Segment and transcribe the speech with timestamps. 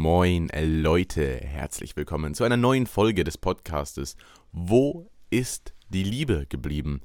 [0.00, 4.14] Moin Leute, herzlich willkommen zu einer neuen Folge des Podcastes.
[4.52, 7.00] Wo ist die Liebe geblieben?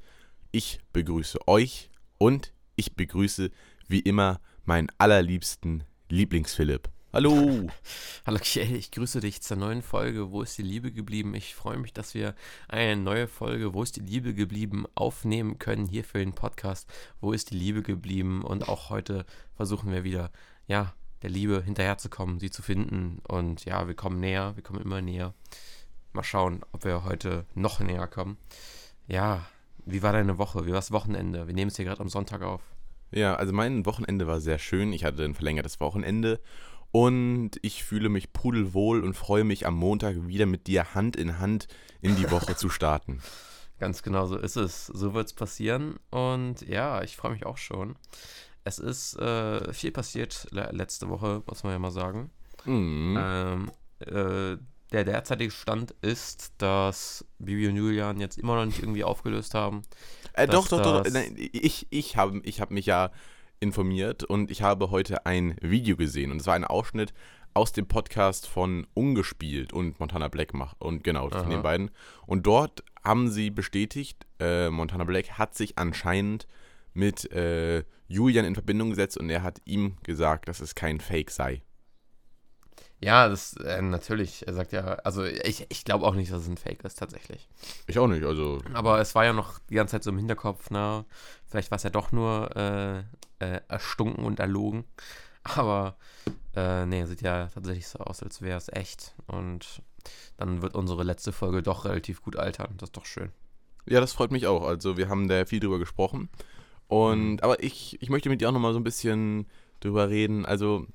[0.52, 3.50] Ich begrüße euch und ich begrüße
[3.88, 6.88] wie immer meinen allerliebsten Lieblingsphilipp.
[7.12, 7.66] Hallo!
[8.26, 11.34] Hallo Kiel, ich grüße dich zur neuen Folge Wo ist die Liebe geblieben?
[11.34, 12.36] Ich freue mich, dass wir
[12.68, 16.88] eine neue Folge Wo ist die Liebe geblieben aufnehmen können hier für den Podcast
[17.20, 18.42] Wo ist die Liebe geblieben?
[18.42, 19.26] Und auch heute
[19.56, 20.30] versuchen wir wieder,
[20.68, 23.22] ja, der Liebe hinterherzukommen, sie zu finden.
[23.26, 25.32] Und ja, wir kommen näher, wir kommen immer näher.
[26.12, 28.36] Mal schauen, ob wir heute noch näher kommen.
[29.08, 29.46] Ja,
[29.86, 30.66] wie war deine Woche?
[30.66, 31.46] Wie war das Wochenende?
[31.46, 32.60] Wir nehmen es hier gerade am Sonntag auf.
[33.10, 34.92] Ja, also mein Wochenende war sehr schön.
[34.92, 36.40] Ich hatte ein verlängertes Wochenende
[36.90, 41.38] und ich fühle mich pudelwohl und freue mich am Montag wieder mit dir Hand in
[41.38, 41.68] Hand
[42.02, 43.22] in die Woche zu starten.
[43.78, 44.86] Ganz genau so ist es.
[44.88, 45.98] So wird es passieren.
[46.10, 47.96] Und ja, ich freue mich auch schon.
[48.64, 52.30] Es ist äh, viel passiert le letzte Woche, muss man ja mal sagen.
[52.64, 53.18] Mhm.
[53.20, 54.56] Ähm, äh,
[54.92, 59.82] der derzeitige Stand ist, dass Bibi und Julian jetzt immer noch nicht irgendwie aufgelöst haben.
[60.32, 61.04] Äh, doch, doch, doch.
[61.10, 63.10] Nein, ich ich habe ich hab mich ja
[63.60, 67.12] informiert und ich habe heute ein Video gesehen und es war ein Ausschnitt
[67.54, 71.90] aus dem Podcast von Ungespielt und Montana Black macht und genau von den beiden
[72.26, 76.46] und dort haben sie bestätigt, äh, Montana Black hat sich anscheinend
[76.94, 81.30] mit äh, Julian in Verbindung gesetzt und er hat ihm gesagt, dass es kein Fake
[81.30, 81.62] sei.
[83.00, 84.46] Ja, das äh, natürlich.
[84.46, 87.48] Er sagt ja, also ich, ich glaube auch nicht, dass es ein Fake ist, tatsächlich.
[87.86, 88.62] Ich auch nicht, also.
[88.72, 91.04] Aber es war ja noch die ganze Zeit so im Hinterkopf, na,
[91.46, 93.00] vielleicht war es ja doch nur äh,
[93.40, 94.84] äh, erstunken und erlogen.
[95.44, 95.96] Aber
[96.56, 99.14] äh, nee, sieht ja tatsächlich so aus, als wäre es echt.
[99.26, 99.82] Und
[100.38, 102.74] dann wird unsere letzte Folge doch relativ gut altern.
[102.78, 103.32] Das ist doch schön.
[103.86, 104.66] Ja, das freut mich auch.
[104.66, 106.30] Also wir haben da viel drüber gesprochen.
[106.88, 109.46] Und, aber ich, ich möchte mit dir auch nochmal so ein bisschen
[109.80, 110.46] drüber reden.
[110.46, 110.86] Also,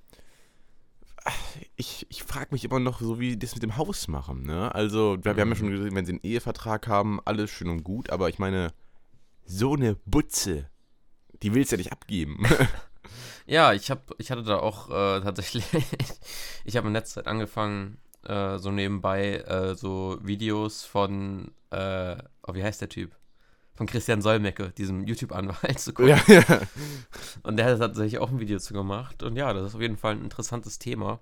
[1.75, 4.43] ich, ich frage mich immer noch, so wie die das mit dem Haus machen.
[4.43, 4.73] Ne?
[4.73, 5.77] Also, wir, wir haben ja schon mhm.
[5.77, 8.73] gesehen, wenn sie einen Ehevertrag haben, alles schön und gut, aber ich meine,
[9.45, 10.69] so eine Butze,
[11.41, 12.43] die willst du ja nicht abgeben.
[13.45, 15.65] ja, ich, hab, ich hatte da auch äh, tatsächlich,
[16.65, 22.53] ich habe in letzter Zeit angefangen, äh, so nebenbei äh, so Videos von, äh, oh,
[22.53, 23.15] wie heißt der Typ?
[23.79, 26.09] Von Christian Solmecke, diesem YouTube-Anwalt zu gucken.
[26.09, 26.61] Ja, ja.
[27.43, 29.23] Und der hat tatsächlich auch ein Video zu gemacht.
[29.23, 31.21] Und ja, das ist auf jeden Fall ein interessantes Thema.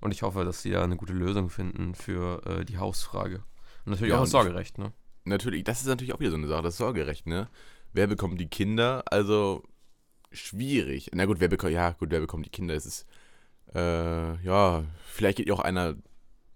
[0.00, 3.42] Und ich hoffe, dass sie da eine gute Lösung finden für äh, die Hausfrage.
[3.84, 4.92] Und natürlich ja, auch das Sorgerecht, ne?
[5.24, 7.48] Natürlich, das ist natürlich auch wieder so eine Sache, das Sorgerecht, ne?
[7.92, 9.02] Wer bekommt die Kinder?
[9.10, 9.64] Also,
[10.30, 11.10] schwierig.
[11.12, 12.76] Na gut, wer bekommt, ja, gut, wer bekommt die Kinder?
[12.76, 13.06] Es ist,
[13.74, 15.96] äh, ja, vielleicht geht ja auch einer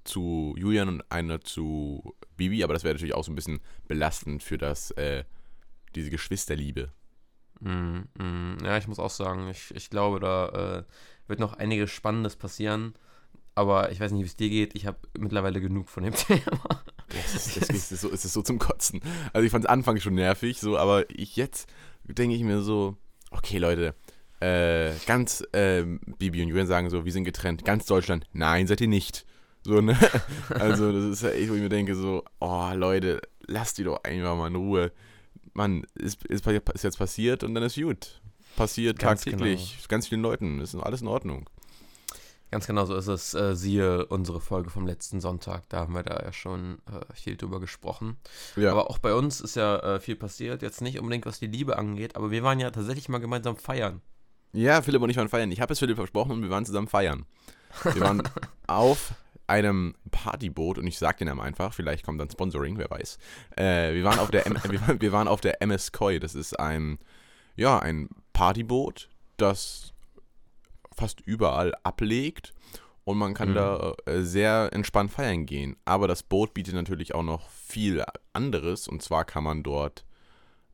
[0.04, 3.58] zu Julian und einer zu Bibi, aber das wäre natürlich auch so ein bisschen
[3.88, 5.24] belastend für das, äh,
[5.94, 6.92] diese Geschwisterliebe.
[7.60, 10.84] Mm, mm, ja, ich muss auch sagen, ich, ich glaube, da äh,
[11.28, 12.94] wird noch einiges Spannendes passieren.
[13.54, 14.74] Aber ich weiß nicht, wie es dir geht.
[14.74, 16.60] Ich habe mittlerweile genug von dem Thema.
[17.08, 19.00] Das ist, ist, so, ist so zum Kotzen.
[19.32, 21.68] Also ich fand es anfangs schon nervig, so, aber ich jetzt
[22.04, 22.96] denke ich mir so,
[23.30, 23.94] okay, Leute,
[24.40, 25.82] äh, ganz äh,
[26.18, 27.64] Bibi und Julian sagen so, wir sind getrennt.
[27.64, 29.26] Ganz Deutschland, nein, seid ihr nicht.
[29.62, 29.96] So, ne?
[30.48, 34.02] Also, das ist ja echt, wo ich mir denke, so, oh, Leute, lasst die doch
[34.04, 34.92] einfach mal in Ruhe.
[35.60, 38.20] Mann, ist, ist, ist jetzt passiert und dann ist gut.
[38.56, 39.88] Passiert ganz tagtäglich, genau.
[39.88, 40.60] ganz vielen Leuten.
[40.60, 41.48] Ist alles in Ordnung.
[42.50, 43.34] Ganz genau so ist es.
[43.34, 45.68] Äh, siehe unsere Folge vom letzten Sonntag.
[45.68, 48.16] Da haben wir da ja schon äh, viel drüber gesprochen.
[48.56, 48.72] Ja.
[48.72, 50.62] Aber auch bei uns ist ja äh, viel passiert.
[50.62, 54.00] Jetzt nicht unbedingt, was die Liebe angeht, aber wir waren ja tatsächlich mal gemeinsam feiern.
[54.52, 55.52] Ja, Philipp und ich waren feiern.
[55.52, 57.26] Ich habe es Philipp versprochen und wir waren zusammen feiern.
[57.84, 58.22] Wir waren
[58.66, 59.12] auf
[59.50, 63.18] einem Partyboot und ich sag den einem einfach, vielleicht kommt dann Sponsoring, wer weiß.
[63.56, 66.34] Äh, wir, waren auf der M wir, waren, wir waren auf der MS Koi, das
[66.34, 66.98] ist ein,
[67.56, 69.92] ja, ein Partyboot, das
[70.96, 72.54] fast überall ablegt
[73.04, 73.54] und man kann mhm.
[73.54, 75.76] da äh, sehr entspannt feiern gehen.
[75.84, 80.04] Aber das Boot bietet natürlich auch noch viel anderes und zwar kann man dort,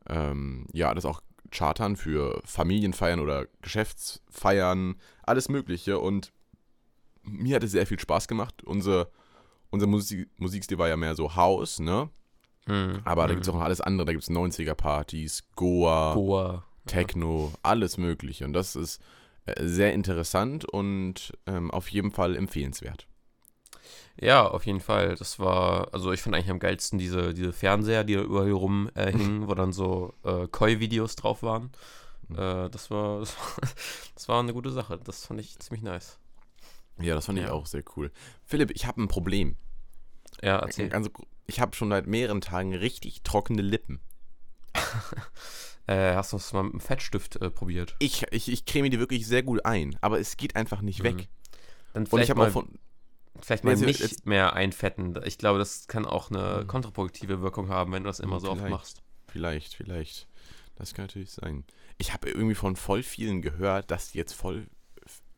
[0.07, 6.31] ähm, ja, das auch chartern für Familienfeiern oder Geschäftsfeiern, alles Mögliche und
[7.27, 8.63] mir hat es sehr viel Spaß gemacht.
[8.63, 9.09] Unser,
[9.69, 12.09] unser Musik, Musikstil war ja mehr so House, ne?
[12.65, 13.27] Hm, Aber hm.
[13.27, 14.05] da gibt es auch noch alles andere.
[14.05, 17.59] Da gibt es 90er-Partys, Goa, Goa, Techno, ja.
[17.63, 18.45] alles Mögliche.
[18.45, 19.01] Und das ist
[19.45, 23.07] äh, sehr interessant und ähm, auf jeden Fall empfehlenswert.
[24.19, 25.15] Ja, auf jeden Fall.
[25.15, 28.89] Das war, also ich fand eigentlich am geilsten diese, diese Fernseher, die da überall rum
[28.95, 31.71] äh, hingen, wo dann so äh, Koi-Videos drauf waren.
[32.27, 32.35] Mhm.
[32.37, 33.69] Äh, das, war, das, war,
[34.15, 34.99] das war eine gute Sache.
[35.03, 36.19] Das fand ich ziemlich nice.
[36.99, 37.45] Ja, das fand ja.
[37.45, 38.11] ich auch sehr cool.
[38.43, 39.55] Philipp, ich habe ein Problem.
[40.41, 40.93] Ja, erzähl.
[40.93, 41.09] Also,
[41.45, 43.99] ich habe schon seit mehreren Tagen richtig trockene Lippen.
[45.87, 47.95] äh, hast du es mal mit einem Fettstift äh, probiert?
[47.99, 51.03] Ich, ich, ich creme die wirklich sehr gut ein, aber es geht einfach nicht mhm.
[51.05, 51.29] weg.
[51.93, 52.77] Dann Und ich habe auch von,
[53.41, 55.19] Vielleicht mal Jetzt- nicht jetzt- mehr einfetten.
[55.25, 56.67] Ich glaube, das kann auch eine Mhm.
[56.67, 59.03] kontraproduktive Wirkung haben, wenn du das immer so oft machst.
[59.27, 60.27] Vielleicht, vielleicht.
[60.75, 61.63] Das kann natürlich sein.
[61.97, 64.67] Ich habe irgendwie von voll vielen gehört, dass die jetzt voll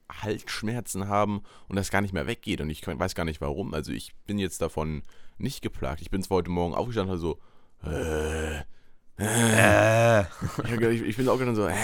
[0.10, 2.62] Halsschmerzen haben und das gar nicht mehr weggeht.
[2.62, 3.74] Und ich weiß gar nicht warum.
[3.74, 5.04] Also ich bin jetzt davon
[5.38, 6.02] nicht geplagt.
[6.02, 7.40] Ich bin zwar heute Morgen aufgestanden und so,
[7.86, 8.64] äh, äh.
[9.18, 10.22] Äh.
[10.64, 11.76] Ich, ich, ich bin auch gerade so, äh,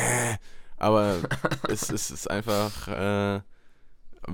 [0.78, 1.18] aber
[1.68, 3.42] es, es ist einfach, äh,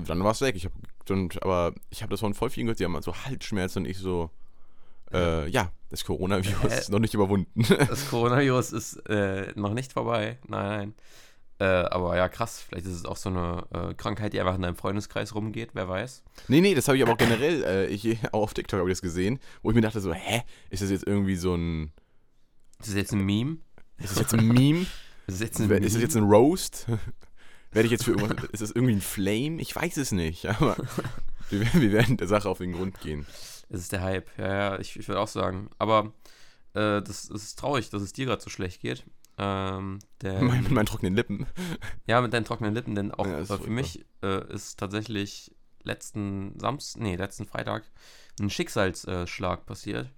[0.06, 0.56] dann war es weg.
[0.56, 0.72] Ich hab,
[1.10, 3.98] und, aber ich habe das von voll vielen gehört, die haben so Halsschmerzen und ich
[3.98, 4.30] so,
[5.12, 6.78] äh, ja, das Coronavirus Äh.
[6.78, 7.64] ist noch nicht überwunden.
[7.68, 10.38] Das Coronavirus ist äh, noch nicht vorbei.
[10.46, 10.94] Nein, nein.
[11.62, 12.60] Äh, aber ja, krass.
[12.66, 15.70] Vielleicht ist es auch so eine äh, Krankheit, die einfach in deinem Freundeskreis rumgeht.
[15.74, 16.22] Wer weiß.
[16.48, 18.94] Nee, nee, das habe ich aber auch generell, äh, ich, auch auf TikTok habe ich
[18.96, 21.92] das gesehen, wo ich mir dachte so, hä, ist das jetzt irgendwie so ein,
[22.80, 23.58] Ist das jetzt ein Meme?
[23.98, 24.86] ist das jetzt ein Meme?
[25.28, 25.86] Ist das jetzt ein Meme?
[25.86, 26.86] ist das jetzt ein Roast?
[27.70, 29.60] Werde ich jetzt für irgendwas, ist das irgendwie ein Flame?
[29.62, 30.76] Ich weiß es nicht, aber
[31.48, 33.24] wir, werden- wir werden der Sache auf den Grund gehen.
[33.70, 34.28] Es ist der Hype.
[34.36, 35.70] Ja, ja, ich, ich würde auch sagen.
[35.78, 36.12] Aber
[36.74, 39.04] äh, das, das ist traurig, dass es dir gerade so schlecht geht.
[39.38, 41.46] Ähm, denn, Mit meinen trockenen Lippen.
[42.06, 46.58] ja, mit deinen trockenen Lippen, denn auch Ja, äh, für mich äh, ist tatsächlich letzten
[46.58, 47.84] Samstag, nee, letzten Freitag
[48.40, 50.10] ein Schicksalsschlag passiert.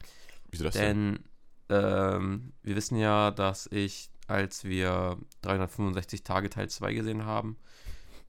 [0.51, 1.25] Wieso das denn?
[1.69, 7.57] Denn ähm, wir wissen ja, dass ich, als wir 365 Tage Teil 2 gesehen haben,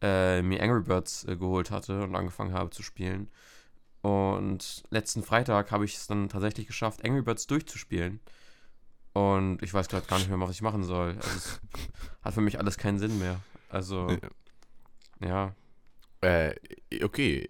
[0.02, 3.30] äh, mir Angry Birds äh, geholt hatte und angefangen habe zu spielen.
[4.02, 8.20] Und letzten Freitag habe ich es dann tatsächlich geschafft, Angry Birds durchzuspielen.
[9.16, 11.16] Und ich weiß gerade gar nicht mehr, was ich machen soll.
[11.16, 11.62] Also es
[12.22, 13.40] hat für mich alles keinen Sinn mehr.
[13.70, 14.18] Also,
[15.22, 15.56] ja.
[16.20, 16.56] Äh,
[17.02, 17.48] okay,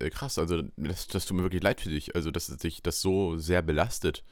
[0.00, 2.82] äh, krass, also das, das tut mir wirklich leid für dich, also dass es dich
[2.82, 4.22] das so sehr belastet.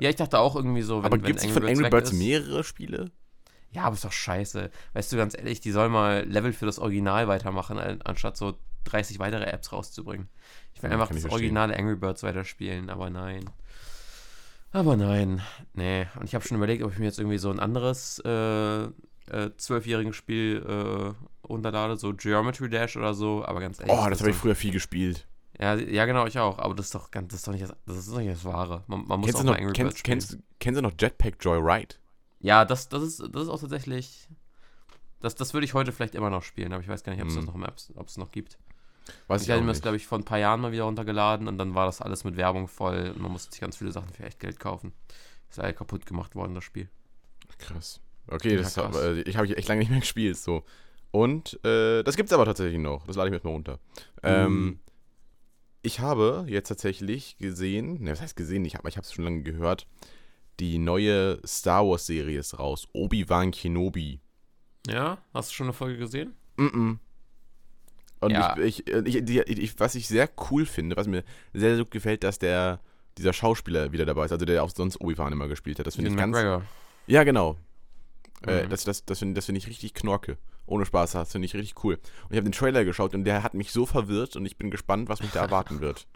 [0.00, 3.12] Ja, ich dachte auch irgendwie so, wenn, aber gibt es von Angry Birds mehrere Spiele?
[3.70, 4.68] Ja, aber ist doch scheiße.
[4.94, 8.58] Weißt du, ganz ehrlich, die sollen mal Level für das Original weitermachen, an- anstatt so
[8.84, 10.28] 30 weitere Apps rauszubringen.
[10.74, 13.44] Ich will Ja, einfach das originale Angry Birds weiterspielen, aber nein.
[14.72, 15.42] Aber nein.
[15.74, 16.06] Nee.
[16.18, 19.50] Und ich habe schon überlegt, ob ich mir jetzt irgendwie so ein anderes äh, äh,
[19.56, 23.94] zwölfjähriges Spiel äh, runterlade, so Geometry Dash oder so, aber ganz ehrlich.
[23.96, 25.26] Oh, das habe ich früher viel gespielt.
[25.58, 26.58] ja, ja, genau, ich auch.
[26.58, 28.44] Aber das ist doch, ganz, das ist doch nicht das, das, ist doch nicht das
[28.44, 28.84] Wahre.
[28.86, 30.18] Man, man muss Kennst auch du, mal noch, Angry kennst, Birds spielen.
[30.18, 31.96] kennst, kennst du noch Jetpack Joyride?
[32.40, 34.28] Ja, das, das, ist, das ist auch tatsächlich.
[35.20, 37.28] Das, das würde ich heute vielleicht immer noch spielen, aber ich weiß gar nicht, ob
[37.28, 37.46] es das Hm.
[37.48, 38.56] noch im Apps, ob es noch gibt.
[39.26, 41.58] Weiß Ich hatte mir das, glaube ich, vor ein paar Jahren mal wieder runtergeladen und
[41.58, 44.24] dann war das alles mit Werbung voll und man musste sich ganz viele Sachen für
[44.24, 44.92] echt Geld kaufen.
[45.48, 46.88] Ist ja kaputt gemacht worden, das Spiel.
[47.58, 48.00] Krass.
[48.28, 48.94] Okay, Ja, das krass.
[48.96, 50.36] hab, äh, ich habe ich echt lange nicht mehr gespielt.
[50.36, 50.64] So.
[51.10, 53.04] Und äh, das gibt's aber tatsächlich noch.
[53.06, 53.78] Das lade ich mir jetzt mal runter.
[54.22, 54.78] Ähm, Mhm.
[55.82, 58.64] ich habe jetzt tatsächlich gesehen, ne, was heißt gesehen?
[58.64, 59.86] Ich habe ich es schon lange gehört.
[60.60, 62.86] Die neue Star Wars Serie ist raus.
[62.92, 64.20] Obi-Wan Kenobi.
[64.86, 66.34] Ja, hast du schon eine Folge gesehen?
[66.56, 66.98] Mm -mm.
[68.20, 68.56] Und Ja.
[68.58, 71.24] ich, ich, ich, die, ich, was ich sehr cool finde, was mir
[71.54, 72.80] sehr, sehr gut gefällt, dass der
[73.18, 75.86] dieser Schauspieler wieder dabei ist, also der auch sonst Obi-Wan immer gespielt hat.
[75.86, 76.32] Das finde ich ganz.
[76.36, 76.62] McGregor.
[77.06, 77.56] Ja, genau.
[78.46, 78.70] Äh, Mhm.
[78.70, 80.38] das das, das finde find ich richtig knorke.
[80.66, 81.94] Ohne Spaß, das finde ich richtig cool.
[81.94, 84.70] Und ich habe den Trailer geschaut und der hat mich so verwirrt und ich bin
[84.70, 86.06] gespannt, was mich da erwarten wird.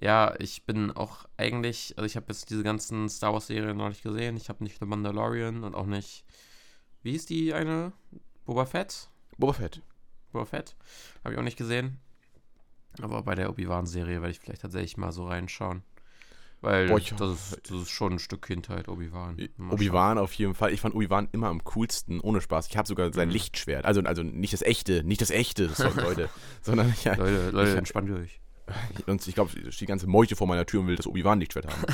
[0.00, 3.90] Ja, ich bin auch eigentlich, also ich habe jetzt diese ganzen Star Wars Serien noch
[3.90, 4.36] nicht gesehen.
[4.38, 6.24] Ich habe nicht The Mandalorian und auch nicht,
[7.02, 7.92] wie hieß die eine?
[8.46, 9.08] Boba Fett?
[9.36, 9.82] Boba Fett.
[10.32, 10.76] Boba Fett.
[11.24, 11.98] Habe ich auch nicht gesehen.
[13.00, 15.82] Aber bei der Obi-Wan-Serie werde ich vielleicht tatsächlich mal so reinschauen.
[16.62, 19.36] Weil Boah, ich- das, ist, das ist schon ein Stück Kindheit, Obi-Wan.
[19.70, 20.72] Obi-Wan auf jeden Fall.
[20.72, 22.66] Ich fand Obi-Wan immer am coolsten, ohne Spaß.
[22.68, 23.32] Ich habe sogar sein Mhm.
[23.34, 23.86] Lichtschwert.
[23.86, 26.28] Also, also nicht das echte, nicht das echte, so, Leute.
[26.60, 27.16] sondern schauen.
[27.18, 28.40] Leute, Leute, Ich- entspannt euch.
[29.06, 31.84] und ich glaube, die ganze Meute vor meiner Tür und will das Obi-Wan-Lichtschwert haben.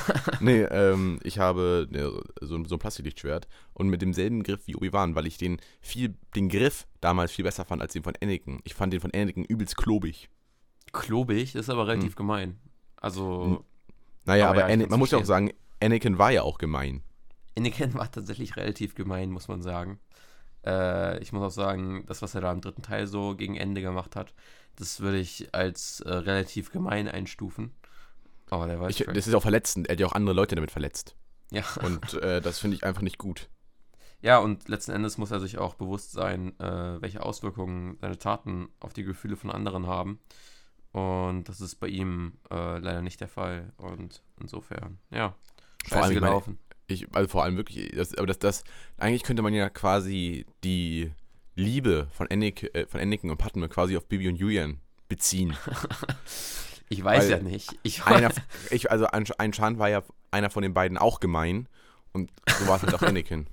[0.41, 5.15] nee, ähm, ich habe ne, so, so ein Plastiklichtschwert und mit demselben Griff wie Obi-Wan,
[5.15, 8.61] weil ich den viel, den Griff damals viel besser fand als den von Anakin.
[8.65, 10.29] Ich fand den von Anakin übelst klobig.
[10.93, 12.59] Klobig ist aber relativ gemein.
[12.97, 13.65] Also,
[14.25, 17.03] Naja, Aber aber, ja, man muss ja auch sagen, Anakin war ja auch gemein.
[17.57, 19.99] Anakin war tatsächlich relativ gemein, muss man sagen.
[20.65, 23.81] Äh, ich muss auch sagen, das, was er da im dritten Teil so gegen Ende
[23.81, 24.35] gemacht hat,
[24.77, 27.75] das würde ich als äh, relativ gemein einstufen.
[28.51, 29.89] Aber der war Ich, das ist auch verletzend.
[29.89, 31.17] Er hat ja auch andere Leute damit verletzt.
[31.51, 31.65] Ja.
[31.83, 33.49] Und äh, das finde ich einfach nicht gut.
[34.21, 38.69] ja, und letzten Endes muss er sich auch bewusst sein, äh, welche Auswirkungen seine Taten
[38.81, 40.21] auf die Gefühle von anderen haben.
[40.93, 43.73] Und das ist bei ihm äh, leider nicht der Fall.
[43.77, 45.35] Und insofern, ja,
[45.87, 46.59] Vor allem, scheiße ich meine, gelaufen.
[46.89, 48.65] Ich, also vor allem wirklich, das, aber das, das,
[48.97, 51.13] eigentlich könnte man ja quasi die
[51.57, 55.57] Liebe von Anakin, äh, von Anakin und Padme quasi auf Bibi und Julian beziehen.
[56.89, 57.77] Ich weiß weil ja nicht.
[57.83, 58.31] Ich Einer,
[58.71, 61.69] ich, also an- anscheinend war ja einer von den beiden auch gemein
[62.13, 63.49] und so war es halt auch Anakin.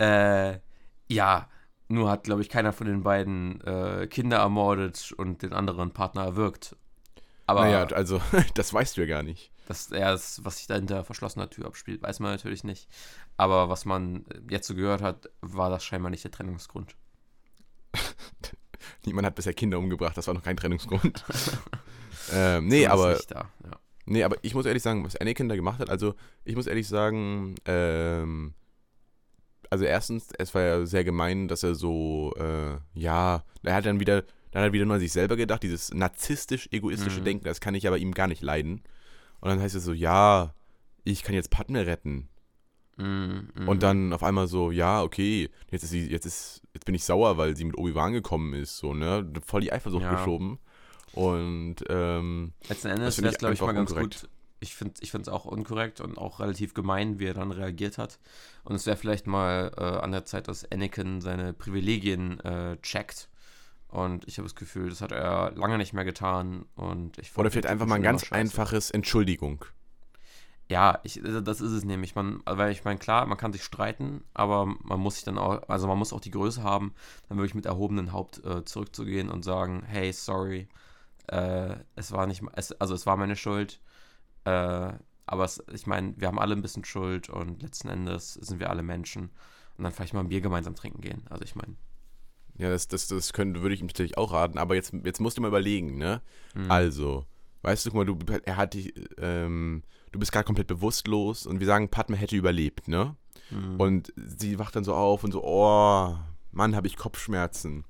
[0.00, 0.58] Äh,
[1.06, 1.48] ja,
[1.86, 6.24] nur hat, glaube ich, keiner von den beiden äh, Kinder ermordet und den anderen Partner
[6.24, 6.74] erwürgt.
[7.46, 8.20] Aber naja, also,
[8.54, 9.52] das weißt du ja gar nicht.
[9.68, 12.88] das, ja, das, was sich da hinter verschlossener Tür abspielt, weiß man natürlich nicht.
[13.36, 16.96] Aber was man jetzt so gehört hat, war das scheinbar nicht der Trennungsgrund.
[19.04, 21.24] Niemand hat bisher Kinder umgebracht, das war noch kein Trennungsgrund.
[22.32, 23.50] ähm, nee, aber, ja.
[24.06, 26.86] nee, aber ich muss ehrlich sagen, was Anakin da gemacht hat, also ich muss ehrlich
[26.86, 28.54] sagen, ähm,
[29.70, 34.00] also erstens, es war ja sehr gemein, dass er so, äh, ja, er hat dann
[34.00, 37.24] wieder, dann hat er wieder nur an sich selber gedacht, dieses narzisstisch-egoistische Mhm.
[37.24, 38.82] Denken, das kann ich aber ihm gar nicht leiden.
[39.40, 40.54] Und dann heißt es so, ja,
[41.04, 42.28] ich kann jetzt Padme retten.
[43.02, 43.68] Mm, mm.
[43.68, 47.04] Und dann auf einmal so, ja, okay, jetzt ist sie, jetzt ist, jetzt bin ich
[47.04, 49.28] sauer, weil sie mit Obi-Wan gekommen ist, so, ne?
[49.44, 50.14] Voll die Eifersucht Ja.
[50.14, 50.58] geschoben.
[51.12, 54.22] Und, ähm, Letzten Endes finde wäre ich es, glaube ich, mal ganz unkorrekt.
[54.22, 54.30] gut.
[54.60, 58.20] Ich finde es auch unkorrekt und auch relativ gemein, wie er dann reagiert hat.
[58.62, 63.28] Und es wäre vielleicht mal äh, an der Zeit, dass Anakin seine Privilegien äh, checkt.
[63.88, 66.64] Und ich habe das Gefühl, das hat er lange nicht mehr getan.
[66.76, 68.34] Und ich oder vielleicht einfach mal ein ganz scheiße.
[68.34, 69.64] einfaches Entschuldigung.
[70.72, 72.14] Ja, ich, also das ist es nämlich.
[72.14, 75.68] Man, weil ich meine, klar, man kann sich streiten, aber man muss sich dann auch,
[75.68, 76.94] also man muss auch die Größe haben,
[77.28, 80.68] dann wirklich mit erhobenem Haupt äh, zurückzugehen und sagen, hey, sorry,
[81.28, 83.80] äh, es war nicht, es, also es war meine Schuld,
[84.44, 84.92] äh,
[85.26, 88.70] aber es, ich meine, wir haben alle ein bisschen Schuld und letzten Endes sind wir
[88.70, 89.30] alle Menschen
[89.76, 91.22] und dann vielleicht mal ein Bier gemeinsam trinken gehen.
[91.30, 91.76] Also ich meine,
[92.58, 95.38] Ja, das, das, das könnte, würde ich ihm natürlich auch raten, aber jetzt, jetzt musst
[95.38, 96.20] du mal überlegen, ne?
[96.54, 97.24] hm, Also,
[97.62, 101.60] weißt du, guck mal, du, er hat dich, ähm, du bist gerade komplett bewusstlos und
[101.60, 103.16] wir sagen, Padme hätte überlebt, ne?
[103.48, 106.16] hm, Und sie wacht dann so auf und so, oh,
[106.52, 107.84] Mann, habe ich Kopfschmerzen.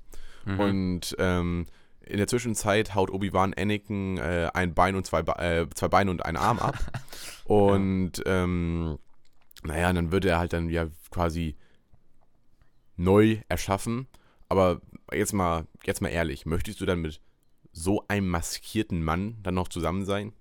[0.45, 0.59] mhm.
[0.59, 1.65] Und ähm,
[2.05, 6.11] in der Zwischenzeit haut Obi-Wan Anakin äh, ein Bein und zwei, Be äh, zwei Beine
[6.11, 6.77] und einen Arm ab.
[7.45, 8.97] und ähm,
[9.63, 11.55] naja, dann wird er halt dann ja quasi
[12.97, 14.07] neu erschaffen.
[14.49, 17.21] Aber jetzt mal, jetzt mal ehrlich, möchtest du dann mit
[17.71, 20.33] so einem maskierten Mann dann noch zusammen sein?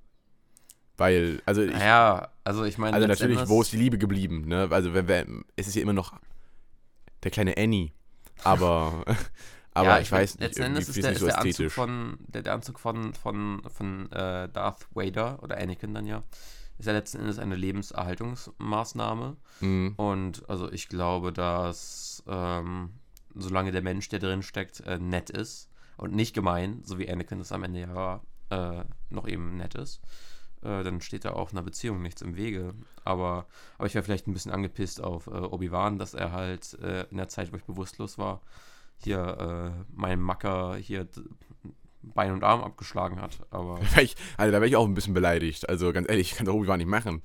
[1.03, 4.47] Weil, also ich, Naja, also ich meine, also natürlich, Endes- wo ist die Liebe geblieben?
[4.47, 4.69] Ne?
[4.71, 6.15] Also wer, wer, es ist ja immer noch
[7.25, 7.91] der kleine Annie,
[8.45, 9.05] aber,
[9.75, 11.27] aber Ja, ich, mein, weiß nicht, Letzten irgendwie Endes ist ist der, nicht ist so
[11.27, 16.07] der Anzug von der, der Anzug von von von äh, Darth Vader oder Anakin dann
[16.07, 16.23] ja
[16.79, 19.95] ist ja letzten Endes eine Lebenserhaltungsmaßnahme Mhm.
[19.97, 22.91] und also ich glaube, dass ähm,
[23.35, 27.41] solange der Mensch, der drin steckt, äh, nett ist und nicht gemein, so wie Anakin
[27.41, 30.01] es am Ende ja war, äh, noch eben nett ist,
[30.63, 32.75] äh, dann steht da auch einer Beziehung nichts im Wege.
[33.05, 33.47] Aber,
[33.79, 37.17] aber ich wäre vielleicht ein bisschen angepisst auf äh, Obi-Wan, dass er halt äh, in
[37.17, 38.41] der Zeit, wo ich bewusstlos war,
[38.99, 41.09] hier äh, meinem Macker hier
[42.03, 43.39] Bein und Arm abgeschlagen hat.
[43.51, 45.69] Aber ich, also da wäre ich auch ein bisschen beleidigt.
[45.69, 47.23] Also ganz ehrlich, ich kann Obi-Wan nicht machen.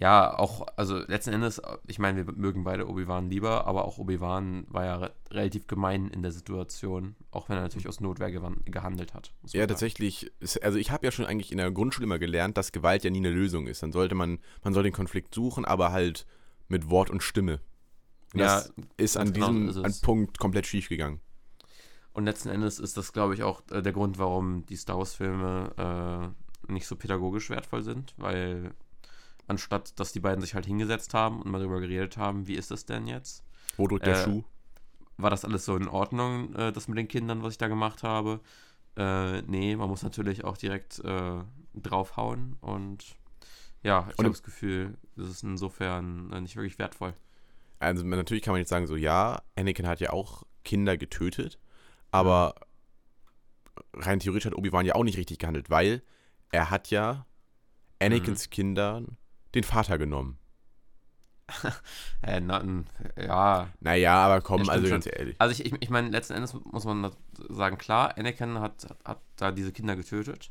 [0.00, 4.64] Ja, auch, also letzten Endes, ich meine, wir mögen beide Obi-Wan lieber, aber auch Obi-Wan
[4.68, 9.12] war ja re relativ gemein in der Situation, auch wenn er natürlich aus Notwehr gehandelt
[9.12, 9.32] hat.
[9.44, 9.68] Ja, sagen.
[9.68, 10.32] tatsächlich.
[10.62, 13.18] Also ich habe ja schon eigentlich in der Grundschule immer gelernt, dass Gewalt ja nie
[13.18, 13.82] eine Lösung ist.
[13.82, 16.26] Dann sollte man, man soll den Konflikt suchen, aber halt
[16.68, 17.60] mit Wort und Stimme.
[18.32, 20.00] Und Ja, das ist an genau diesem ist an es.
[20.00, 21.20] Punkt komplett schief gegangen.
[22.14, 26.32] Und letzten Endes ist das, glaube ich, auch äh, der Grund, warum die Star Wars-Filme
[26.68, 28.72] äh, nicht so pädagogisch wertvoll sind, weil
[29.50, 32.70] anstatt, dass die beiden sich halt hingesetzt haben und mal darüber geredet haben, wie ist
[32.70, 33.44] das denn jetzt,
[33.76, 34.44] Wo drückt der Äh, Schuh?
[35.18, 38.02] war das alles so in Ordnung, äh, das mit den Kindern, was ich da gemacht
[38.02, 38.40] habe?
[38.96, 41.42] Äh, nee, man muss natürlich auch direkt äh,
[41.74, 43.16] draufhauen und
[43.82, 47.14] ja, ich habe das Gefühl, das ist insofern äh, nicht wirklich wertvoll.
[47.78, 51.58] Also natürlich kann man jetzt sagen, so ja, Anakin hat ja auch Kinder getötet,
[52.10, 52.54] aber
[53.94, 56.02] rein theoretisch hat Obi-Wan ja auch nicht richtig gehandelt, weil
[56.52, 57.26] er hat ja
[58.00, 58.50] Anakins Mhm.
[58.50, 59.16] Kindern
[59.54, 60.38] den Vater genommen.
[62.22, 62.62] Äh, na,
[63.16, 64.92] ja, Naja, aber komm, Ja, also schon.
[64.92, 65.36] ganz ehrlich.
[65.38, 67.10] Also ich, ich, ich meine, letzten Endes muss man
[67.48, 70.50] sagen, klar, Anakin hat, hat, hat da diese Kinder getötet,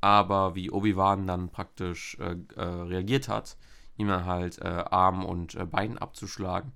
[0.00, 3.56] aber wie Obi-Wan dann praktisch äh, äh, reagiert hat,
[3.96, 6.72] ihm halt äh, Arm und äh, Bein abzuschlagen,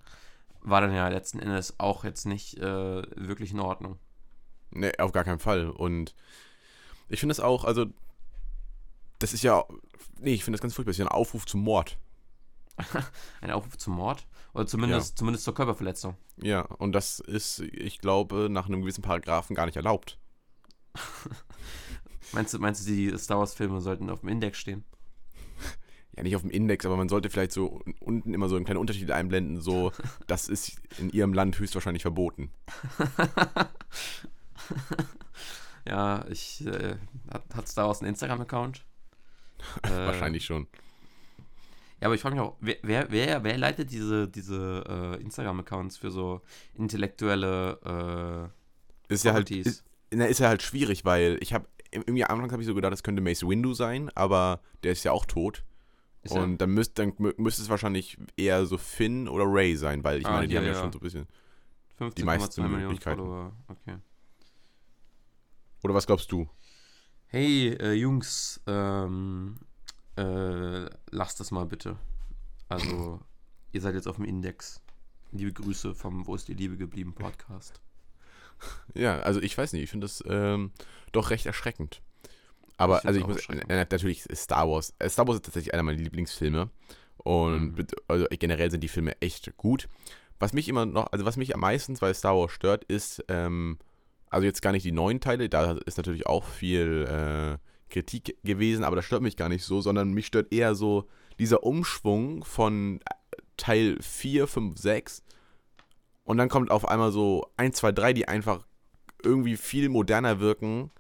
[0.61, 3.99] war dann ja letzten Endes auch jetzt nicht äh, wirklich in Ordnung.
[4.73, 5.71] Nee, auf gar keinen Fall.
[5.71, 6.15] Und
[7.09, 7.87] ich finde das auch, also,
[9.23, 9.64] das ist ja,
[10.19, 11.99] nee, ich finde das ganz furchtbar, das ist ja ein Aufruf zum Mord.
[13.43, 16.17] Ein Aufruf zum Mord oder zumindest, zumindest zur Körperverletzung.
[16.38, 20.19] Ja, und das ist, ich glaube, nach einem gewissen Paragraphen gar nicht erlaubt.
[22.33, 24.85] Meinst du, meinst du, die Star Wars-Filme sollten auf dem Index stehen?
[26.17, 28.81] Ja, nicht auf dem Index, aber man sollte vielleicht so unten immer so einen kleinen
[28.81, 29.93] Unterschied einblenden, so,
[30.26, 32.50] das ist in ihrem Land höchstwahrscheinlich verboten.
[35.87, 36.97] Ja, ich äh,
[37.33, 38.85] hat, hat Star Wars einen Instagram-Account?
[39.85, 40.66] Äh, Wahrscheinlich schon.
[42.00, 45.97] Ja, aber ich frage mich auch, wer, wer, wer, wer leitet diese, diese äh, Instagram-Accounts
[45.99, 46.40] für so
[46.75, 48.50] intellektuelle
[49.09, 52.62] Ist ja halt, ist, na, ist ja halt schwierig, weil ich habe irgendwie anfangs habe
[52.62, 55.62] ich so gedacht, das könnte Mace Windu sein, aber der ist ja auch tot.
[56.23, 59.76] Ist er- und dann, müsst, dann mü- müsste es wahrscheinlich eher so Finn oder Ray
[59.76, 60.81] sein, weil ich Ah, meine, die hier, haben ja, ja.
[60.81, 61.26] schon so ein bisschen.
[62.00, 63.21] 15,2 meisten Millionen Möglichkeiten.
[63.69, 63.97] Okay.
[65.83, 66.49] Oder was glaubst du?
[67.35, 69.57] Hey, äh, Jungs, ähm,
[70.19, 71.97] äh, lasst das mal bitte.
[72.69, 73.21] Also,
[73.73, 74.83] ihr seid jetzt auf dem Index.
[75.31, 77.81] Liebe Grüße vom Wo ist die Liebe geblieben Podcast.
[78.93, 80.73] Ja, also ich weiß nicht, ich finde das ähm,
[81.12, 82.03] doch recht erschreckend.
[82.77, 84.93] Aber Ich also ich muss, äh, natürlich ist Star Wars.
[84.99, 86.69] Äh, Star Wars ist tatsächlich einer meiner Lieblingsfilme.
[87.17, 87.87] Und Mhm.
[88.09, 89.89] also generell sind die Filme echt gut.
[90.39, 93.79] Was mich immer noch, also was mich am meisten bei Star Wars stört, ist, ähm,
[94.33, 97.59] also jetzt gar nicht die neuen Teile, da ist natürlich auch viel äh,
[97.91, 101.09] Kritik gewesen, aber das stört mich gar nicht so, sondern mich stört eher so
[101.39, 105.23] dieser Umschwung von äh, Teil 4, 5, 6
[106.25, 108.65] und dann kommt auf einmal so 1, 2, 3, die einfach
[109.23, 110.91] irgendwie viel moderner wirken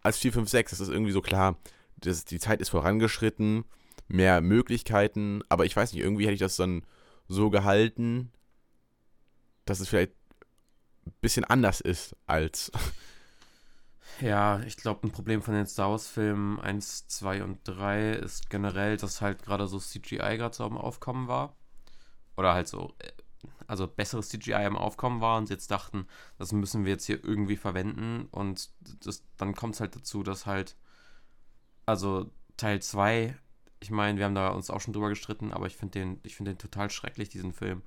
[0.00, 0.70] als 4, 5, 6.
[0.70, 1.58] Das ist irgendwie so klar,
[1.98, 3.64] das, die Zeit ist vorangeschritten,
[4.08, 6.84] mehr Möglichkeiten, aber ich weiß nicht, irgendwie hätte ich das dann
[7.28, 8.32] so gehalten,
[9.66, 10.12] dass es vielleicht
[11.06, 12.70] ein bisschen anders ist als.
[14.20, 18.96] Ja, ich glaube, ein Problem von den Star Wars-Filmen 1, 2 und 3 ist generell,
[18.96, 21.56] dass halt gerade so CGI gerade so am Aufkommen war.
[22.36, 23.10] Oder halt so, äh,
[23.66, 26.06] also besseres CGI am Aufkommen war und sie jetzt dachten,
[26.38, 28.28] das müssen wir jetzt hier irgendwie verwenden.
[28.30, 28.70] Und
[29.04, 30.76] das, dann kommt es halt dazu, dass halt,
[31.86, 33.36] also Teil 2,
[33.80, 36.36] ich meine, wir haben da uns auch schon drüber gestritten, aber ich finde den, ich
[36.36, 37.82] finde den total schrecklich, diesen Film.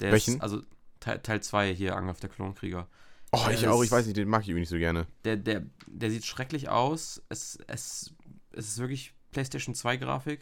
[0.00, 0.34] Der Welchen?
[0.34, 0.62] Ist, also
[1.00, 2.88] Teil, Teil 2 hier, Angriff der Klonkrieger.
[3.32, 5.06] Oh, ich Das- auch, ich weiß nicht, den mag ich irgendwie nicht so gerne.
[5.24, 7.22] Der, der, der sieht schrecklich aus.
[7.28, 8.14] Es, es,
[8.52, 10.40] es ist wirklich PlayStation 2 Grafik.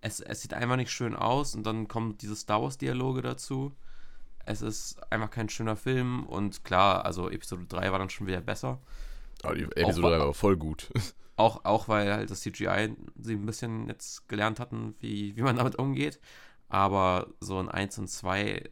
[0.00, 3.74] Es, es sieht einfach nicht schön aus und dann kommen diese Star Wars Dialoge dazu.
[4.46, 8.40] Es ist einfach kein schöner Film und klar, also Episode 3 war dann schon wieder
[8.40, 8.80] besser.
[9.44, 10.88] Oh, die Episode Auch- war aber voll gut.
[11.36, 15.54] Auch, auch weil halt das CGI sie ein bisschen jetzt gelernt hatten, wie, wie man
[15.54, 16.18] damit umgeht.
[16.68, 18.68] Aber so in 1 und 2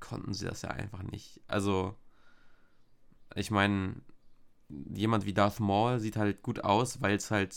[0.00, 1.40] konnten sie das ja einfach nicht.
[1.46, 1.94] Also,
[3.34, 3.96] ich meine,
[4.68, 7.54] jemand wie Darth Maul sieht halt gut aus, weil es halt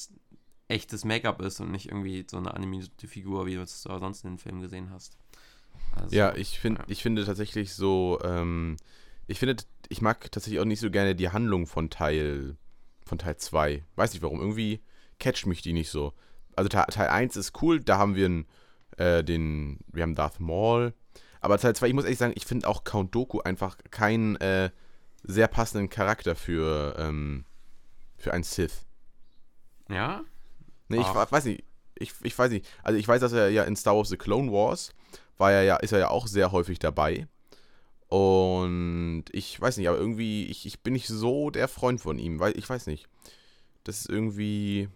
[0.68, 4.32] echtes Make-up ist und nicht irgendwie so eine animierte Figur, wie du es sonst in
[4.32, 5.18] den Filmen gesehen hast.
[5.96, 6.86] Also, Ja, ich, find, ja.
[6.88, 8.78] ich finde tatsächlich so, ähm,
[9.28, 9.58] ich finde,
[9.90, 12.58] ich mag tatsächlich auch nicht so gerne die Handlung von Teil,
[13.06, 13.84] von Teil 2.
[13.96, 14.82] Weiß nicht warum, irgendwie
[15.20, 16.14] catcht mich die nicht so.
[16.56, 18.48] Also Teil, Teil 1 ist cool, da haben wir einen,
[18.98, 20.94] äh, den, wir haben Darth Maul.
[21.42, 24.70] Aber Teil 2, ich muss ehrlich sagen, ich finde auch Count Doku einfach keinen äh,
[25.24, 27.46] sehr passenden Charakter für, ähm,
[28.18, 28.86] für einen Sith.
[29.90, 30.24] Ja?
[30.88, 31.16] Nee, ich Ach.
[31.16, 31.64] wa- weiß nicht.
[31.96, 32.66] Ich, ich weiß nicht.
[32.84, 34.94] Also ich weiß, dass er ja in Star Wars The Clone Wars
[35.38, 37.28] war er ja, ist er ja auch sehr häufig dabei.
[38.08, 42.40] Und ich weiß nicht, aber irgendwie, ich, ich bin nicht so der Freund von ihm,
[42.40, 43.08] weil ich weiß nicht.
[43.84, 44.90] Das ist irgendwie.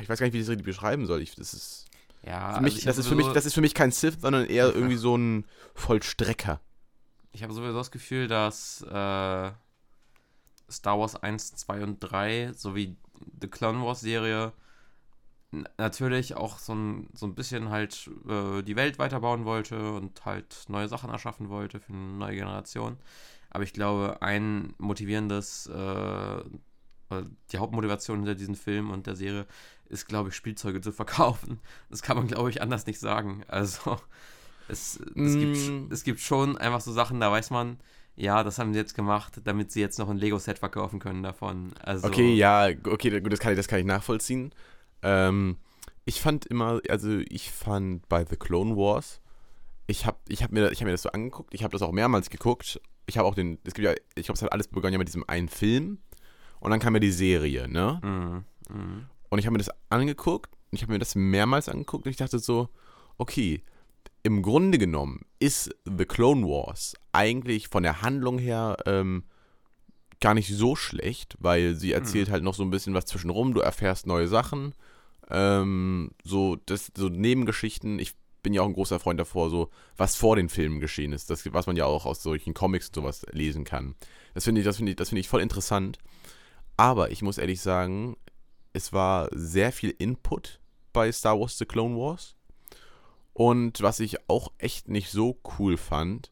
[0.00, 1.20] Ich weiß gar nicht, wie ich das richtig beschreiben soll.
[1.22, 1.86] Ich, das ist.
[2.26, 4.46] Ja, Für mich, also das, ist für mich, das ist für mich kein Sith, sondern
[4.46, 6.60] eher irgendwie so ein Vollstrecker.
[7.32, 9.50] Ich habe sowieso das Gefühl, dass äh,
[10.70, 14.52] Star Wars 1, 2 und 3 sowie die Clone Wars Serie
[15.78, 20.64] natürlich auch so ein, so ein bisschen halt äh, die Welt weiterbauen wollte und halt
[20.68, 22.96] neue Sachen erschaffen wollte für eine neue Generation.
[23.50, 26.42] Aber ich glaube, ein motivierendes, äh,
[27.52, 29.46] die Hauptmotivation hinter diesem Film und der Serie
[29.88, 31.60] ist, glaube ich, Spielzeuge zu verkaufen.
[31.90, 33.44] Das kann man, glaube ich, anders nicht sagen.
[33.48, 33.98] Also,
[34.68, 35.92] es, es, gibt, Mm.
[35.92, 37.78] es gibt schon einfach so Sachen, da weiß man,
[38.16, 41.72] ja, das haben sie jetzt gemacht, damit sie jetzt noch ein Lego-Set verkaufen können davon.
[41.82, 44.52] Also, Okay, ja, okay, gut, das kann ich, das kann ich nachvollziehen.
[45.02, 45.58] Ähm,
[46.04, 49.20] ich fand immer, also ich fand bei The Clone Wars,
[49.86, 51.92] ich habe ich hab mir, ich hab mir das so angeguckt, ich habe das auch
[51.92, 52.80] mehrmals geguckt.
[53.06, 55.08] Ich habe auch den, es gibt ja, ich glaube, es hat alles begonnen ja mit
[55.08, 55.98] diesem einen Film
[56.60, 58.00] und dann kam ja die Serie, ne?
[58.02, 59.06] Mhm, mhm.
[59.28, 62.16] Und ich habe mir das angeguckt und ich habe mir das mehrmals angeguckt und ich
[62.16, 62.68] dachte so,
[63.18, 63.62] okay,
[64.22, 69.24] im Grunde genommen ist The Clone Wars eigentlich von der Handlung her ähm,
[70.20, 73.60] gar nicht so schlecht, weil sie erzählt halt noch so ein bisschen was zwischenrum, du
[73.60, 74.74] erfährst neue Sachen,
[75.30, 77.98] ähm, so, das, so Nebengeschichten.
[77.98, 81.30] Ich bin ja auch ein großer Freund davor, so was vor den Filmen geschehen ist,
[81.30, 83.94] das, was man ja auch aus solchen Comics und sowas lesen kann.
[84.34, 85.98] Das finde ich, das finde ich, das finde ich voll interessant.
[86.76, 88.16] Aber ich muss ehrlich sagen,
[88.72, 90.60] es war sehr viel Input
[90.92, 92.34] bei Star Wars The Clone Wars.
[93.32, 96.30] Und was ich auch echt nicht so cool fand,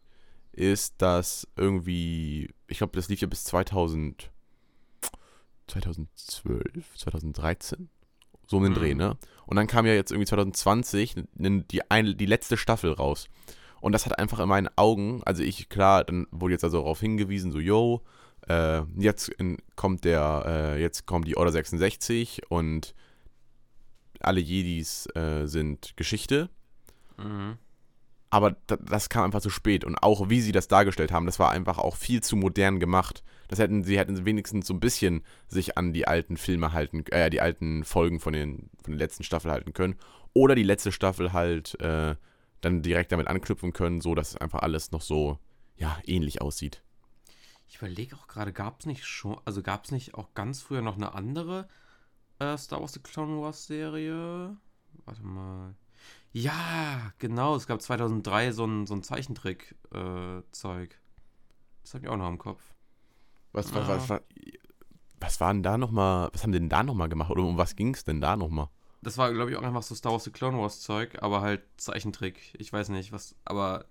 [0.53, 4.31] ist, dass irgendwie, ich glaube, das lief ja bis 2000,
[5.69, 7.89] 2012, 2013,
[8.47, 8.77] so um den Mhm.
[8.77, 9.17] Dreh, ne?
[9.47, 13.29] Und dann kam ja jetzt irgendwie 2020 n- die, ein, die letzte Staffel raus.
[13.81, 17.01] Und das hat einfach in meinen Augen, also ich, klar, dann wurde jetzt also darauf
[17.01, 18.03] hingewiesen, so, yo,
[18.49, 22.95] äh, jetzt in, kommt der, äh, jetzt kommt die Order 66 und
[24.21, 26.49] alle Jedis äh, sind Geschichte.
[27.19, 27.59] Mhm.
[28.31, 29.85] Aber da, das kam einfach zu spät.
[29.85, 33.23] Und auch wie sie das dargestellt haben, das war einfach auch viel zu modern gemacht.
[33.49, 37.29] Das hätten, sie hätten wenigstens so ein bisschen sich an die alten Filme halten, äh,
[37.29, 39.97] die alten Folgen von, den, von der letzten Staffel halten können.
[40.33, 42.15] Oder die letzte Staffel halt äh,
[42.63, 45.39] dann direkt damit anknüpfen können, so dass es einfach alles noch so,
[45.77, 46.83] ja, ähnlich aussieht.
[47.73, 50.83] Ich überlege auch gerade, gab es nicht schon, also gab es nicht auch ganz früher
[50.83, 51.67] noch eine andere
[52.39, 54.55] äh, Star Wars The Clone Wars Serie?
[55.07, 55.75] Warte mal.
[56.33, 61.01] Ja, genau, es gab 2003 so ein, so ein Zeichentrick-Zeug.
[61.83, 62.63] das habe ich auch noch im Kopf.
[63.53, 63.89] Was, was, Ah.
[63.89, 64.21] was, was,
[65.19, 67.31] was war denn da nochmal, was haben die denn da nochmal gemacht?
[67.31, 68.69] Oder um was ging es denn da nochmal?
[69.01, 71.63] Das war, glaube ich, auch einfach so Star Wars The Clone Wars Zeug, aber halt
[71.79, 72.55] Zeichentrick.
[72.59, 73.87] Ich weiß nicht, was, aber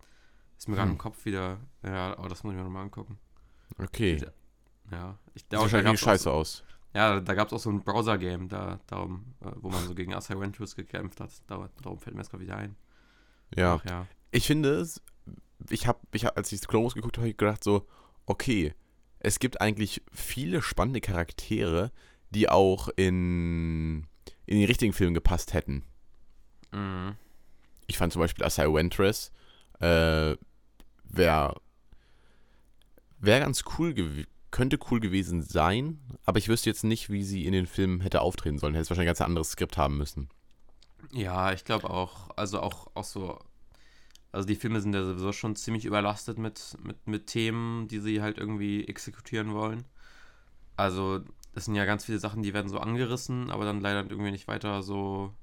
[0.59, 0.97] ist mir gerade Hm.
[0.97, 1.57] im Kopf wieder.
[1.83, 3.17] Ja, aber das muss ich mir nochmal angucken.
[3.81, 4.17] Okay.
[4.19, 4.31] Sieht-
[4.91, 6.63] Ja, ich Sieht wahrscheinlich gab's auch scheiße so, aus.
[6.93, 10.11] Ja, da gab es auch so ein Browser-Game, da, darum, äh, wo man so gegen
[10.39, 11.31] Ventress gekämpft hat.
[11.47, 12.75] Da, darum fällt mir das gerade wieder ein.
[13.55, 13.75] Ja.
[13.81, 14.07] Ach ja.
[14.31, 15.01] Ich finde es,
[15.69, 17.87] ich habe, ich hab, als ich Clone geguckt habe, gedacht so,
[18.25, 18.73] okay,
[19.19, 21.91] es gibt eigentlich viele spannende Charaktere,
[22.31, 24.07] die auch in,
[24.45, 25.83] in den richtigen Film gepasst hätten.
[26.71, 27.15] Mhm.
[27.87, 29.31] Ich fand zum Beispiel Asai Ventress,
[29.79, 30.35] äh,
[31.03, 31.55] wäre
[33.21, 34.27] wär ganz cool gewesen.
[34.51, 38.21] Könnte cool gewesen sein, aber ich wüsste jetzt nicht, wie sie in den Film hätte
[38.21, 38.73] auftreten sollen.
[38.73, 40.29] Hätte es wahrscheinlich ein ganz anderes Skript haben müssen.
[41.11, 43.39] Ja, ich glaube auch, also auch, auch so,
[44.31, 48.21] also die Filme sind ja sowieso schon ziemlich überlastet mit, mit, mit Themen, die sie
[48.21, 49.85] halt irgendwie exekutieren wollen.
[50.77, 51.21] Also,
[51.53, 54.47] das sind ja ganz viele Sachen, die werden so angerissen, aber dann leider irgendwie nicht
[54.47, 55.33] weiter so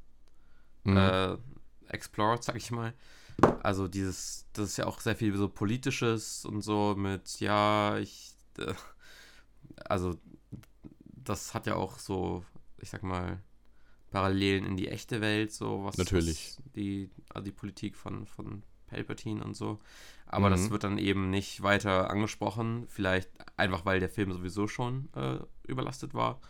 [0.84, 1.10] Mhm.
[1.10, 1.36] äh,
[1.88, 2.94] explored, sag ich mal.
[3.62, 8.34] Also dieses, das ist ja auch sehr viel so politisches und so mit, ja, ich,
[8.58, 8.74] äh,
[9.84, 10.18] also
[11.04, 12.44] das hat ja auch so,
[12.78, 13.42] ich sag mal,
[14.10, 16.56] Parallelen in die echte Welt, so was, Natürlich.
[16.56, 19.78] was die, also die Politik von, von Palpatine und so.
[20.26, 20.70] Aber das Mhm.
[20.70, 26.14] wird dann eben nicht weiter angesprochen, vielleicht einfach, weil der Film sowieso schon äh, überlastet
[26.14, 26.40] war.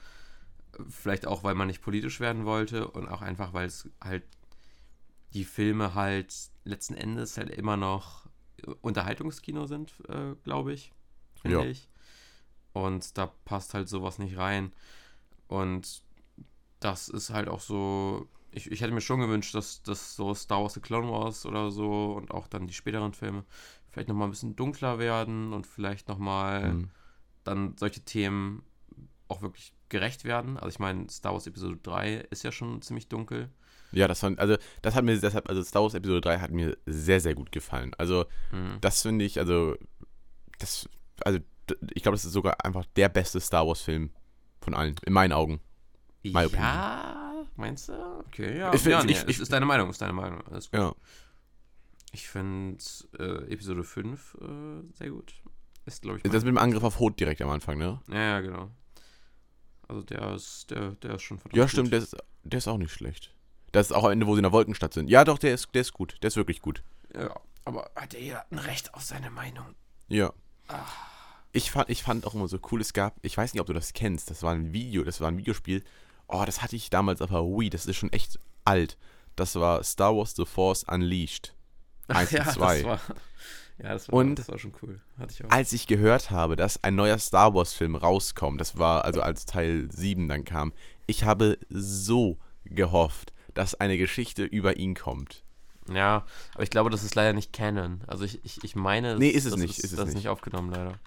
[0.88, 4.22] Vielleicht auch, weil man nicht politisch werden wollte und auch einfach, weil es halt
[5.34, 8.28] die Filme halt letzten Endes halt immer noch
[8.80, 10.92] Unterhaltungskino sind, äh, glaube ich.
[11.36, 11.64] Finde Ja.
[11.64, 11.88] ich.
[12.72, 14.72] Und da passt halt sowas nicht rein.
[15.46, 16.02] Und
[16.80, 18.28] das ist halt auch so.
[18.50, 21.70] Ich, ich hätte mir schon gewünscht, dass, dass so Star Wars The Clone Wars oder
[21.70, 23.44] so und auch dann die späteren Filme
[23.90, 26.90] vielleicht nochmal ein bisschen dunkler werden und vielleicht nochmal Mhm.
[27.44, 28.62] dann solche Themen
[29.28, 30.56] auch wirklich gerecht werden.
[30.56, 33.50] Also ich meine, Star Wars Episode 3 ist ja schon ziemlich dunkel.
[33.92, 36.76] Ja, das fand, also das hat mir deshalb, also Star Wars Episode 3 hat mir
[36.86, 37.92] sehr, sehr gut gefallen.
[37.98, 38.78] Also Mhm.
[38.80, 39.76] das finde ich, also
[40.58, 40.88] das,
[41.24, 41.38] also
[41.94, 44.10] ich glaube, das ist sogar einfach der beste Star Wars Film
[44.60, 45.60] von allen, in meinen Augen.
[46.22, 46.62] My opinion.
[46.64, 47.92] Ja, meinst du?
[48.26, 48.74] Okay, ja.
[48.74, 50.42] Ich ja, nee, ich- ich- ist deine Meinung, ist deine Meinung.
[50.48, 50.80] Alles gut.
[50.80, 50.94] Ja.
[52.12, 52.82] Ich finde
[53.18, 55.34] äh, Episode 5 äh, sehr gut.
[55.86, 58.00] Ist, glaube ich, Das mit dem Angriff auf Hoth direkt am Anfang, ne?
[58.08, 58.70] Ja, ja, genau.
[59.86, 61.70] Also der ist, der, der ist schon verdammt Ja, gut.
[61.70, 63.34] stimmt, der ist, der ist auch nicht schlecht.
[63.72, 65.08] Das ist auch am Ende, wo sie in der Wolkenstadt sind.
[65.10, 66.16] Ja, doch, der ist, der ist gut.
[66.22, 66.82] Der ist wirklich gut.
[67.14, 69.74] Ja, aber hat er ja ein Recht auf seine Meinung.
[70.08, 70.32] Ja.
[70.68, 70.84] Ah.
[71.52, 73.72] Ich fand, ich fand auch immer so cool, es gab, ich weiß nicht, ob du
[73.72, 75.82] das kennst, das war ein Video, das war ein Videospiel.
[76.28, 78.98] Oh, das hatte ich damals auf der Wii, das ist schon echt alt.
[79.34, 81.54] Das war Star Wars The Force Unleashed.
[82.08, 82.82] Eins ja, und zwei.
[82.82, 83.00] Das war,
[83.78, 85.00] ja, das war, Und- das war schon cool.
[85.18, 85.50] Hatte ich auch.
[85.50, 89.88] Als ich gehört habe, dass ein neuer Star Wars-Film rauskommt, das war also als Teil
[89.90, 90.72] 7 dann kam,
[91.06, 95.42] ich habe so gehofft, dass eine Geschichte über ihn kommt.
[95.92, 98.02] Ja, aber ich glaube, das ist leider nicht Canon.
[98.06, 100.14] Also ich, ich, ich meine, Nee, ist es das nicht, ist es das nicht.
[100.18, 101.00] nicht aufgenommen, leider.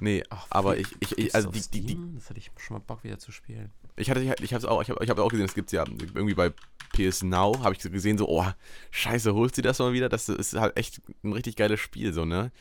[0.00, 1.98] Nee, aber ich, ich, ich also die, die, die?
[2.14, 3.70] Das hatte ich schon mal Bock wieder zu spielen.
[3.96, 6.34] ich hatte, ich habe auch, ich habe ich hab auch gesehen, das gibt's ja irgendwie
[6.34, 6.52] bei
[6.92, 8.46] PS Now, habe ich gesehen so, oh,
[8.90, 10.10] scheiße, holst du das mal wieder?
[10.10, 12.52] Das ist halt echt ein richtig geiles Spiel, so, ne?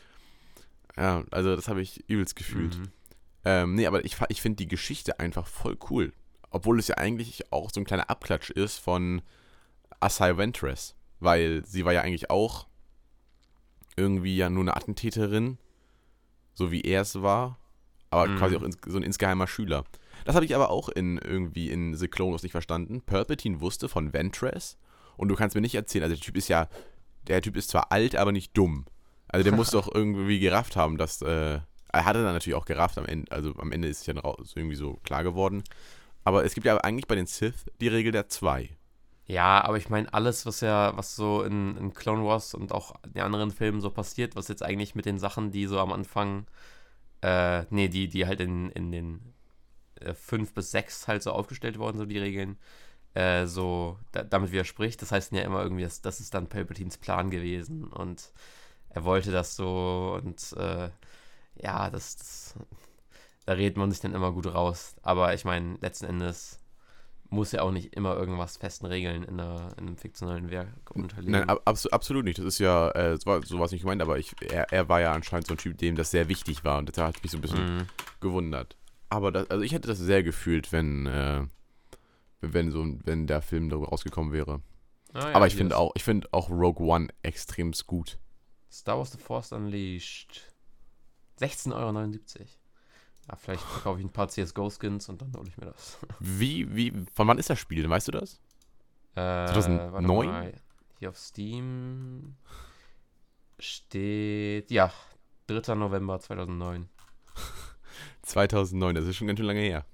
[0.95, 2.77] Ja, also das habe ich übelst gefühlt.
[2.77, 2.91] Mhm.
[3.43, 6.13] Ähm, nee, aber ich, ich finde die Geschichte einfach voll cool.
[6.51, 9.21] Obwohl es ja eigentlich auch so ein kleiner Abklatsch ist von
[9.99, 10.95] Asai Ventress.
[11.19, 12.67] Weil sie war ja eigentlich auch
[13.95, 15.57] irgendwie ja nur eine Attentäterin,
[16.53, 17.57] so wie er es war,
[18.09, 18.37] aber Mhm.
[18.37, 19.83] quasi auch ins, so ein insgeheimer Schüler.
[20.25, 23.01] Das habe ich aber auch in irgendwie in The Clone Wars nicht verstanden.
[23.01, 24.77] Palpatine wusste von Ventress
[25.17, 26.67] und du kannst mir nicht erzählen, also der Typ ist ja,
[27.27, 28.85] der Typ ist zwar alt, aber nicht dumm.
[29.27, 31.59] Also der muss doch irgendwie gerafft haben, dass, äh,
[31.91, 34.75] er hatte dann natürlich auch gerafft am Ende, also am Ende ist es ja irgendwie
[34.75, 35.63] so klar geworden.
[36.23, 38.69] Aber es gibt ja eigentlich bei den Sith die Regel der zwei.
[39.25, 42.95] Ja, aber ich meine, alles, was ja, was so in, in Clone Wars und auch
[43.05, 45.91] in den anderen Filmen so passiert, was jetzt eigentlich mit den Sachen, die so am
[45.93, 46.47] Anfang
[47.21, 49.33] Äh, nee, die, die halt in, in den
[50.01, 52.57] äh, 5 bis 6 halt so aufgestellt worden, so die Regeln,
[53.15, 55.01] äh, so da, damit widerspricht.
[55.01, 58.31] Das heißt ja immer irgendwie, das, das ist dann Palpatines Plan gewesen und
[58.89, 60.89] er wollte das so und äh,
[61.61, 62.55] ja, das, das,
[63.49, 64.95] da redet man sich dann immer gut raus.
[65.01, 66.59] Aber ich meine, letzten Endes
[67.31, 71.31] muss ja auch nicht immer irgendwas festen Regeln in, einer, in einem fiktionalen Werk unterliegen.
[71.31, 72.37] Nein, ab, absolut nicht.
[72.37, 75.13] Das ist ja, äh, so war sowas nicht gemeint, aber ich, er, er war ja
[75.13, 77.41] anscheinend so ein Typ, dem das sehr wichtig war und das hat mich so ein
[77.41, 77.87] bisschen Mhm.
[78.19, 78.77] gewundert.
[79.09, 81.41] Aber das, also ich hätte das sehr gefühlt, wenn, äh,
[82.41, 84.61] wenn so wenn der Film darüber rausgekommen wäre.
[85.13, 88.19] Ah, ja, aber ich finde auch, ich finde auch Rogue One extremst gut.
[88.71, 90.53] Star Wars The Force Unleashed.
[91.39, 92.45] 16,79 Euro.
[93.29, 95.99] Ja, vielleicht verkaufe ich ein paar CSGO-Skins und dann hole ich mir das.
[96.19, 97.87] Wie, wie, von wann ist das Spiel?
[97.87, 98.39] Weißt du das?
[99.13, 99.93] Äh, 2009?
[99.93, 100.53] warte mal.
[100.97, 102.35] Hier auf Steam
[103.59, 104.91] steht, ja,
[105.47, 105.75] 3.
[105.75, 106.89] November 2009.
[108.23, 109.85] 2009, das ist schon ganz schön lange her.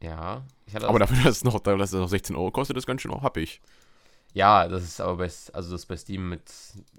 [0.00, 0.44] Ja,
[0.82, 3.22] Aber dafür, dass es noch, dass es noch 16 Euro kostet, ist ganz schön auch
[3.22, 3.60] happig.
[4.32, 6.50] Ja, das ist aber bei, also das bei Steam mit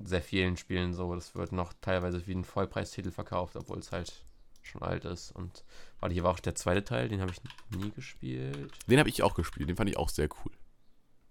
[0.04, 1.14] sehr vielen Spielen so.
[1.16, 4.24] Das wird noch teilweise wie ein Vollpreistitel verkauft, obwohl es halt
[4.66, 5.32] schon alt ist.
[5.32, 5.64] Und
[6.00, 7.42] warte, hier war auch der zweite Teil, den habe ich
[7.78, 8.72] nie gespielt.
[8.88, 10.52] Den habe ich auch gespielt, den fand ich auch sehr cool.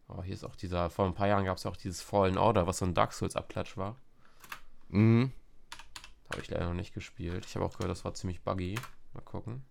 [0.09, 2.37] Aber hier ist auch dieser, vor ein paar Jahren gab es ja auch dieses Fallen
[2.37, 3.97] Order, was so ein Dark Souls-Abklatsch war.
[4.89, 5.33] Mhm.
[6.31, 7.47] Habe ich leider noch nicht gespielt.
[7.47, 8.79] Ich habe auch gehört, das war ziemlich buggy.
[9.15, 9.65] Mal gucken.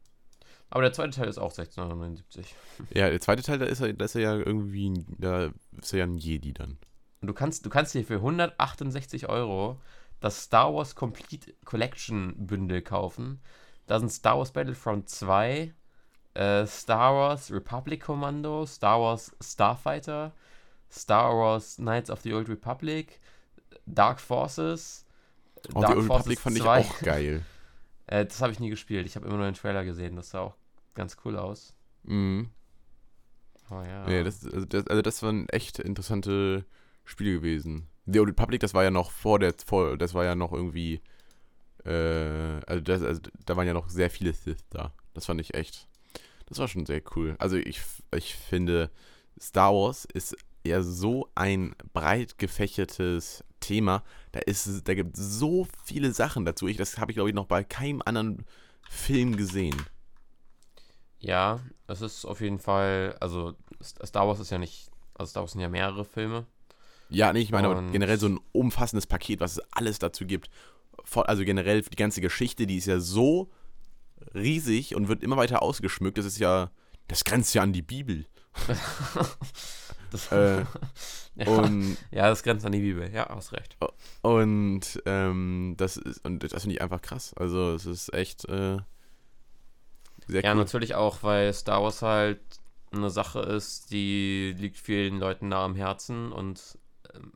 [0.70, 2.46] Aber der zweite Teil ist auch 16,79.
[2.94, 6.00] Ja, der zweite Teil, da ist er, da ist er ja irgendwie, da ist er
[6.00, 6.78] ja ein Jedi dann.
[7.20, 9.80] Und du kannst, du kannst dir für 168 Euro
[10.22, 13.42] das Star Wars Complete Collection Bündel kaufen.
[13.88, 15.74] Da sind Star Wars Battlefront 2,
[16.36, 20.34] äh, Star Wars Republic Commando, Star Wars Starfighter,
[20.90, 23.20] Star Wars Knights of the Old Republic,
[23.86, 25.06] Dark Forces.
[25.74, 26.80] Und die Old Republic fand ich 2.
[26.80, 27.44] auch geil.
[28.08, 29.06] Äh, das habe ich nie gespielt.
[29.06, 30.18] Ich habe immer nur den Trailer gesehen.
[30.18, 30.56] Das sah auch
[30.96, 31.74] ganz cool aus.
[32.04, 32.50] Mhm.
[33.70, 34.10] Oh ja.
[34.10, 36.66] Ja, das, also, das, also das waren echt interessante
[37.06, 37.88] Spiele gewesen.
[38.06, 41.02] The Old Republic, das war ja noch vor der, vor, das war ja noch irgendwie,
[41.86, 44.94] äh, also, das, also da waren ja noch sehr viele Sith da.
[45.14, 45.88] Das fand ich echt,
[46.48, 47.36] das war schon sehr cool.
[47.40, 47.82] Also ich,
[48.16, 48.90] ich finde,
[49.40, 54.04] Star Wars ist ja so ein breit gefächertes Thema.
[54.32, 56.68] Da ist, da gibt so viele Sachen dazu.
[56.68, 58.46] Ich, das habe ich glaube ich noch bei keinem anderen
[58.90, 59.76] Film gesehen.
[61.20, 65.52] Ja, es ist auf jeden Fall, also Star Wars ist ja nicht, also Star Wars
[65.52, 66.46] sind ja mehrere Filme.
[67.12, 70.50] Ja, nee, ich meine Und- generell so ein umfassendes Paket, was es alles dazu gibt.
[71.14, 73.50] Also generell die ganze Geschichte, die ist ja so
[74.34, 76.18] riesig und wird immer weiter ausgeschmückt.
[76.18, 76.72] Das ist ja,
[77.08, 78.26] das grenzt ja an die Bibel.
[80.12, 80.66] Das, Äh,
[81.36, 83.10] ja, Und, ja, das grenzt an die Bibel.
[83.14, 83.78] Ja, hast recht.
[84.22, 87.34] und ähm, das ist, und das finde ich einfach krass.
[87.36, 88.80] Also es ist echt äh,
[90.28, 90.58] sehr Ja, cool.
[90.58, 92.42] natürlich auch, weil Star Wars halt
[92.92, 96.78] eine Sache ist, die liegt vielen Leuten nah am Herzen und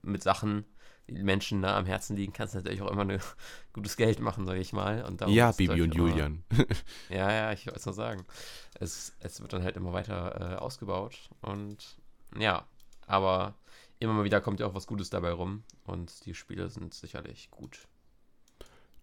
[0.02, 0.66] mit Sachen,
[1.08, 3.20] die Menschen nah am Herzen liegen, kannst du natürlich auch immer ein
[3.74, 5.06] gutes Geld machen, sage ich mal.
[5.28, 6.44] Ja, Bibi und immer- Julian.
[7.10, 8.26] Ja, ja, ich wollte es nur sagen.
[8.80, 11.98] Es, es wird dann halt immer weiter äh, ausgebaut und
[12.38, 12.66] ja,
[13.08, 13.54] aber
[14.00, 17.50] immer mal wieder kommt ja auch was Gutes dabei rum und die Spiele sind sicherlich
[17.52, 17.88] gut.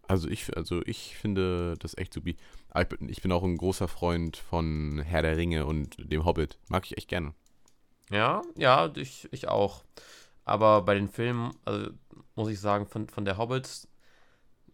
[0.09, 2.37] Also ich, also ich finde das echt supi.
[2.71, 6.25] Aber ich bin, ich bin auch ein großer Freund von Herr der Ringe und dem
[6.25, 6.59] Hobbit.
[6.69, 7.33] Mag ich echt gerne.
[8.11, 9.85] Ja, ja, ich, ich auch.
[10.45, 11.91] Aber bei den Filmen, also
[12.35, 13.87] muss ich sagen, von, von der Hobbit,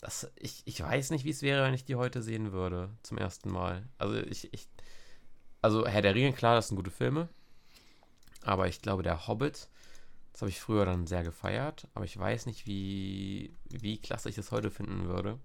[0.01, 3.19] das, ich, ich weiß nicht, wie es wäre, wenn ich die heute sehen würde, zum
[3.19, 3.89] ersten Mal.
[3.99, 4.69] Also ich, ich,
[5.61, 7.29] also Herr der Ringe, klar, das sind gute Filme.
[8.43, 9.69] Aber ich glaube, der Hobbit,
[10.33, 14.37] das habe ich früher dann sehr gefeiert, aber ich weiß nicht, wie, wie klasse ich
[14.37, 15.39] das heute finden würde.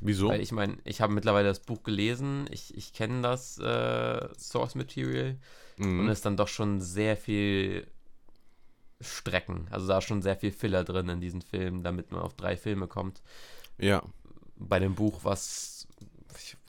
[0.00, 0.28] Wieso?
[0.28, 4.74] Weil ich meine, ich habe mittlerweile das Buch gelesen, ich, ich kenne das äh, Source
[4.74, 5.36] Material
[5.76, 6.00] Mhm.
[6.00, 7.86] und ist dann doch schon sehr viel
[9.00, 9.66] Strecken.
[9.70, 12.56] Also da ist schon sehr viel Filler drin in diesen Filmen, damit man auf drei
[12.56, 13.22] Filme kommt.
[13.78, 14.02] ja.
[14.62, 15.88] Bei dem Buch, was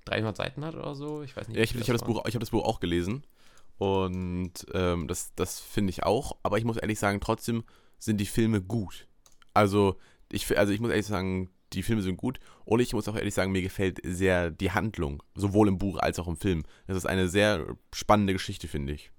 [0.06, 1.58] 300 Seiten hat oder so, ich weiß nicht.
[1.58, 2.04] Ja, ich, ich habe das.
[2.04, 3.26] Buch, ich hab das Buch auch gelesen
[3.78, 7.64] und ähm, das, das finde ich auch, aber ich muss ehrlich sagen, trotzdem
[8.00, 9.08] sind die Filme gut.
[9.54, 9.98] Also
[10.32, 13.34] ich, also ich muss ehrlich sagen, die Filme sind gut und ich muss auch ehrlich
[13.34, 16.64] sagen, mir gefällt sehr die Handlung, sowohl im Buch als auch im Film.
[16.88, 19.12] Das ist eine sehr spannende Geschichte, finde ich.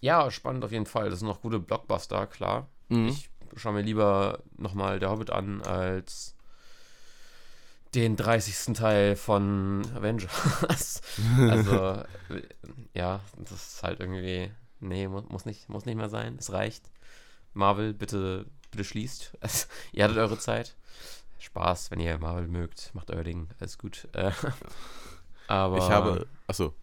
[0.00, 1.10] Ja, spannend auf jeden Fall.
[1.10, 2.68] Das sind noch gute Blockbuster, klar.
[2.88, 3.08] Mhm.
[3.08, 6.34] Ich schaue mir lieber nochmal Der Hobbit an als
[7.94, 8.74] den 30.
[8.76, 11.02] Teil von Avengers.
[11.38, 12.42] also, äh,
[12.94, 14.50] ja, das ist halt irgendwie.
[14.80, 16.36] Nee, mu muss nicht, muss nicht mehr sein.
[16.38, 16.90] Es reicht.
[17.52, 19.36] Marvel, bitte, bitte schließt.
[19.92, 20.76] Ihr hattet eure Zeit.
[21.38, 24.08] Spaß, wenn ihr Marvel mögt, macht euer Ding, alles gut.
[24.12, 24.30] Äh,
[25.48, 25.78] aber.
[25.78, 26.74] Ich habe, achso,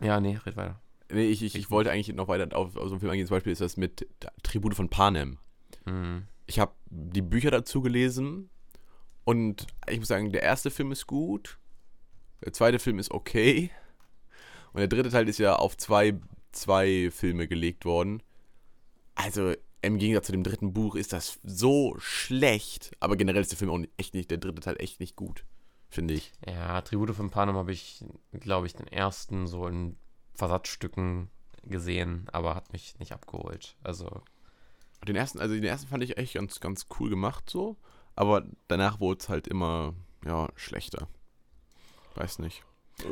[0.00, 0.81] Ja, nee, red weiter.
[1.12, 3.26] Nee, ich, ich, ich wollte eigentlich noch weiter auf, auf so einen Film eingehen.
[3.26, 4.06] Zum Beispiel ist das mit
[4.42, 5.38] Tribute von Panem.
[5.84, 6.26] Mhm.
[6.46, 8.50] Ich habe die Bücher dazu gelesen
[9.24, 11.58] und ich muss sagen, der erste Film ist gut,
[12.44, 13.70] der zweite Film ist okay
[14.72, 16.18] und der dritte Teil ist ja auf zwei,
[16.50, 18.22] zwei Filme gelegt worden.
[19.14, 23.58] Also im Gegensatz zu dem dritten Buch ist das so schlecht, aber generell ist der
[23.58, 25.44] Film auch echt nicht, der dritte Teil echt nicht gut,
[25.88, 26.32] finde ich.
[26.46, 29.96] Ja, Tribute von Panem habe ich, glaube ich, den ersten so in
[30.34, 31.30] Versatzstücken
[31.64, 33.76] gesehen, aber hat mich nicht abgeholt.
[33.82, 34.22] Also,
[35.06, 37.76] Den ersten, also den ersten fand ich echt ganz, ganz cool gemacht so,
[38.16, 41.08] aber danach wurde es halt immer, ja, schlechter.
[42.14, 42.62] Weiß nicht.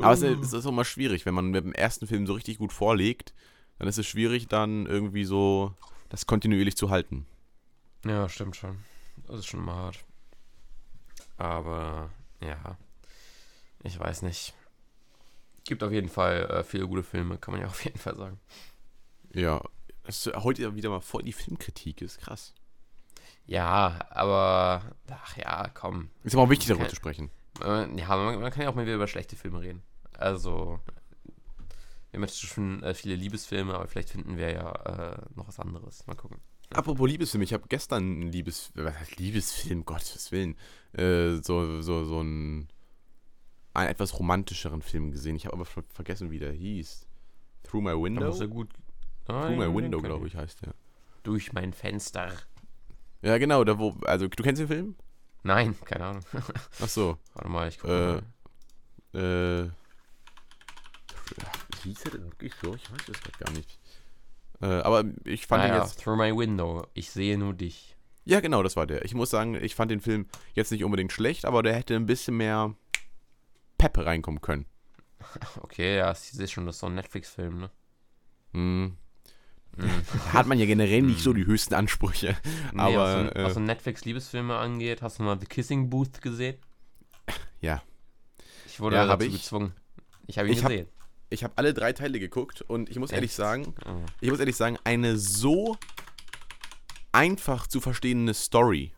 [0.01, 2.33] Aber es ist, es ist auch mal schwierig, wenn man mit dem ersten Film so
[2.33, 3.33] richtig gut vorlegt,
[3.79, 5.73] dann ist es schwierig, dann irgendwie so
[6.09, 7.25] das kontinuierlich zu halten.
[8.05, 8.83] ja, stimmt schon.
[9.27, 10.05] Das ist schon mal hart.
[11.37, 12.77] Aber, ja,
[13.83, 14.53] ich weiß nicht.
[15.65, 18.39] Gibt auf jeden Fall äh, viele gute Filme, kann man ja auf jeden Fall sagen.
[19.33, 19.61] Ja,
[20.03, 22.53] dass heute ja wieder mal voll die Filmkritik ist, krass.
[23.45, 26.09] Ja, aber, ach ja, komm.
[26.23, 27.29] Ist aber auch wichtig, darüber zu sprechen.
[27.63, 29.83] Äh, ja, man, man kann ja auch mal wieder über schlechte Filme reden.
[30.17, 30.79] Also,
[32.11, 35.59] wir haben jetzt schon äh, viele Liebesfilme, aber vielleicht finden wir ja äh, noch was
[35.59, 36.05] anderes.
[36.07, 36.39] Mal gucken.
[36.69, 38.71] Apropos Liebesfilm, ich habe gestern einen Liebes,
[39.17, 40.55] Liebesfilm, Gottes Willen,
[40.93, 42.69] äh, so, so, so einen,
[43.73, 45.35] einen etwas romantischeren Film gesehen.
[45.35, 47.07] Ich habe aber ver vergessen, wie der hieß.
[47.63, 48.25] Through My Da Window?
[48.27, 48.69] muss er gut.
[49.27, 50.73] Ah, Through My Window, glaube ich, heißt der.
[51.23, 52.31] Durch mein Fenster.
[53.21, 54.95] Ja, genau, da wo, also du kennst den Film?
[55.43, 56.23] Nein, keine Ahnung.
[56.81, 58.23] Ach so, Warte mal, ich gucke
[59.13, 59.63] Äh, mal.
[59.65, 59.69] äh,
[61.83, 62.75] hieß er denn wirklich so?
[62.75, 63.79] Ich weiß es gerade gar nicht.
[64.61, 66.85] Äh, aber ich fand Ah, ihn ja, jetzt, Through my window.
[66.93, 67.95] Ich sehe nur dich.
[68.25, 69.03] ja genau, das war der.
[69.05, 72.05] Ich muss sagen, ich fand den Film jetzt nicht unbedingt schlecht, aber der hätte ein
[72.05, 72.75] bisschen mehr
[73.81, 74.65] Peppe reinkommen können.
[75.61, 77.71] Okay, ja, ich sehe schon, das ist so ein Netflix-Film, ne?
[78.53, 78.97] Hm.
[79.77, 79.87] Da
[80.33, 82.35] hat man ja generell nicht so die höchsten Ansprüche.
[82.73, 86.21] Nee, Aber, was, so, äh, was so Netflix-Liebesfilme angeht, hast du mal The Kissing Booth
[86.21, 86.57] gesehen?
[87.61, 87.81] Ja.
[88.65, 89.31] Ich wurde Ja, dazu hab ich.
[89.33, 89.73] gezwungen.
[90.27, 90.87] Ich habe ihn Ich hab- gesehen.
[91.29, 93.37] Ich habe alle drei Teile geguckt und ich muss ehrlich Echt?
[93.37, 94.01] sagen, Oh.
[94.19, 95.77] ich muss ehrlich sagen, eine so
[97.13, 98.93] einfach zu verstehende Story.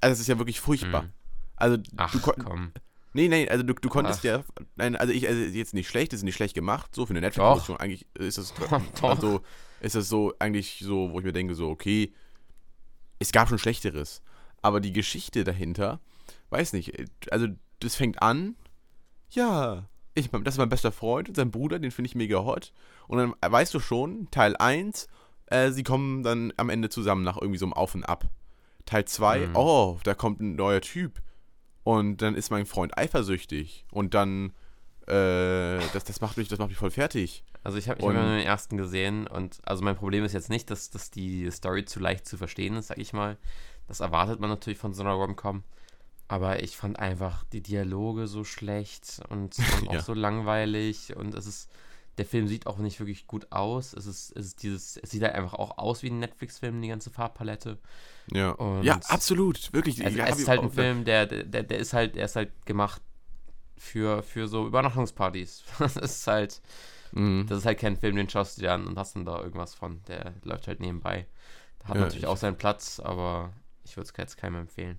[0.00, 1.02] Also es ist ja wirklich furchtbar.
[1.02, 1.12] Mhm.
[1.56, 2.72] Also Ach, du komm.
[3.14, 4.24] Nee, nee, also du, du konntest Ach.
[4.24, 4.44] ja.
[4.76, 7.76] Nein, also ich, also jetzt nicht schlecht, ist nicht schlecht gemacht, so für eine Netflix-Produktion.
[7.78, 8.52] Eigentlich ist das
[9.02, 9.40] also
[9.80, 12.12] ist das so, eigentlich so, wo ich mir denke, so, okay,
[13.18, 14.22] es gab schon Schlechteres.
[14.62, 16.00] Aber die Geschichte dahinter,
[16.50, 16.92] weiß nicht,
[17.30, 17.46] also
[17.80, 18.56] das fängt an,
[19.30, 22.72] ja, ich, das ist mein bester Freund und sein Bruder, den finde ich mega hot.
[23.06, 25.06] Und dann weißt du schon, Teil 1,
[25.46, 28.28] äh, sie kommen dann am Ende zusammen nach irgendwie so einem Auf und Ab.
[28.84, 29.56] Teil 2, Mhm.
[29.56, 31.20] oh, da kommt ein neuer Typ.
[31.88, 33.86] Und dann ist mein Freund eifersüchtig.
[33.90, 34.52] Und dann,
[35.06, 37.44] äh, das, das, macht mich, das macht mich voll fertig.
[37.64, 40.90] Also ich habe nur den ersten gesehen und also mein Problem ist jetzt nicht, dass,
[40.90, 43.38] dass die Story zu leicht zu verstehen ist, sag ich mal.
[43.86, 45.64] Das erwartet man natürlich von so einer Rom-Com.
[46.28, 50.02] Aber ich fand einfach die Dialoge so schlecht und, und auch Ja.
[50.02, 51.70] so langweilig und es ist,
[52.18, 53.92] der Film sieht auch nicht wirklich gut aus.
[53.94, 56.88] Es ist, es ist dieses, es sieht halt einfach auch aus wie ein Netflix-Film, die
[56.88, 57.78] ganze Farbpalette.
[58.32, 60.04] Ja, Und- ja absolut, wirklich.
[60.04, 62.50] Es, Ja, es ist halt ein Film, der, der, der ist halt, der ist halt
[62.66, 63.00] gemacht
[63.76, 65.62] für, für so Übernachtungspartys.
[65.78, 66.60] Das ist halt,
[67.12, 67.46] Mhm.
[67.48, 69.74] das ist halt kein Film, den schaust du dir an und hast dann da irgendwas
[69.74, 70.02] von.
[70.08, 71.26] Der läuft halt nebenbei.
[71.84, 73.52] Hat Ja, natürlich ich- auch seinen Platz, aber
[73.84, 74.98] ich würde es jetzt keinem empfehlen.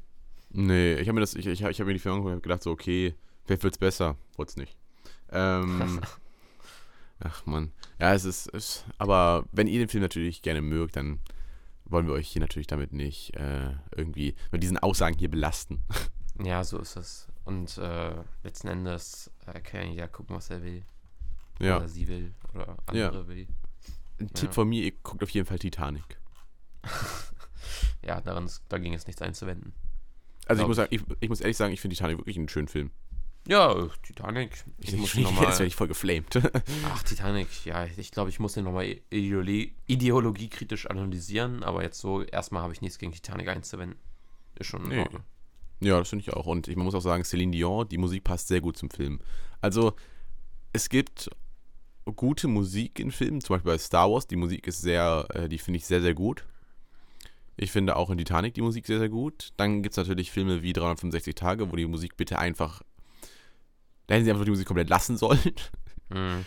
[0.49, 2.63] Nee, ich habe mir das, ich, ich, ich habe mir die Film angeguckt und gedacht,
[2.63, 3.13] so, okay,
[3.45, 4.15] vielleicht wird's besser.
[4.37, 4.75] Wurde es nicht.
[5.31, 6.01] Ähm,
[7.19, 7.71] ach man.
[7.99, 11.19] Ja, es ist, es, aber wenn ihr den Film natürlich gerne mögt, dann
[11.85, 15.81] wollen wir euch hier natürlich damit nicht äh, irgendwie mit diesen Aussagen hier belasten.
[16.41, 17.27] Ja, so ist es.
[17.43, 20.85] Und äh, letzten Endes äh, kann ja gucken, was er will.
[21.59, 21.75] Ja.
[21.75, 22.33] Oder sie will.
[22.53, 23.07] Oder Ja.
[23.07, 23.45] andere will.
[24.21, 24.33] Ein Ja.
[24.35, 26.17] Tipp von mir, ihr guckt auf jeden Fall Titanic.
[28.01, 29.73] Ja, daran ist, dagegen ist nichts einzuwenden.
[30.47, 32.49] Also ich Glaub muss, sagen, ich, ich muss ehrlich sagen, ich finde Titanic wirklich einen
[32.49, 32.91] schönen Film.
[33.49, 34.63] Ja, Titanic.
[34.79, 35.49] Ich, muss ihn jetzt nochmal.
[35.51, 36.39] werde ich voll geflamed.
[36.85, 42.21] Ach, Titanic, ja, ich glaube, ich muss den nochmal Ideologie, ideologiekritisch analysieren, aber jetzt so,
[42.23, 43.97] erstmal habe ich nichts gegen Titanic einzuwenden.
[44.55, 44.99] Ist schon in Nee.
[44.99, 45.23] Ordnung.
[45.81, 46.45] Ja, das finde ich auch.
[46.45, 49.19] Und ich man muss auch sagen, Celine Dion, die Musik passt sehr gut zum Film.
[49.61, 49.93] Also,
[50.73, 51.29] es gibt
[52.15, 55.57] gute Musik in Filmen, zum Beispiel bei Star Wars, die Musik ist sehr, äh, die
[55.57, 56.45] finde ich sehr, sehr gut.
[57.55, 59.49] Ich finde auch in Titanic die Musik sehr, sehr gut.
[59.57, 62.81] Dann gibt es natürlich Filme wie 365 Tage, wo die Musik bitte einfach,
[64.09, 65.39] da hätten sie einfach die Musik komplett lassen sollen.
[66.09, 66.43] Mhm.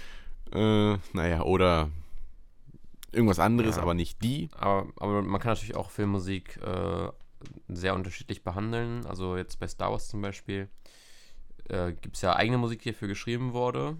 [0.52, 1.90] äh, naja, oder
[3.12, 3.82] irgendwas anderes, Ja.
[3.82, 4.48] aber nicht die.
[4.56, 7.08] Aber, aber man kann natürlich auch Filmmusik äh,
[7.68, 9.06] sehr unterschiedlich behandeln.
[9.06, 10.68] Also jetzt bei Star Wars zum Beispiel
[11.68, 13.96] äh, gibt es ja eigene Musik, die dafür geschrieben wurde.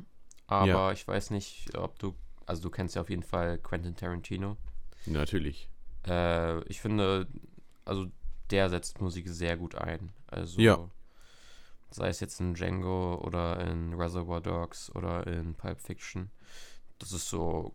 [0.49, 0.93] Aber Ja.
[0.93, 2.15] ich weiß nicht, ob du,
[2.47, 4.57] also du kennst ja auf jeden Fall Quentin Tarantino.
[5.07, 5.69] Natürlich.
[6.07, 7.29] Äh, ich finde,
[7.85, 8.07] also
[8.51, 10.11] der setzt Musik sehr gut ein.
[10.27, 10.79] Also Ja.
[11.95, 16.31] Sei es jetzt in Django oder in Reservoir Dogs oder in Pulp Fiction.
[16.99, 17.75] Das ist so,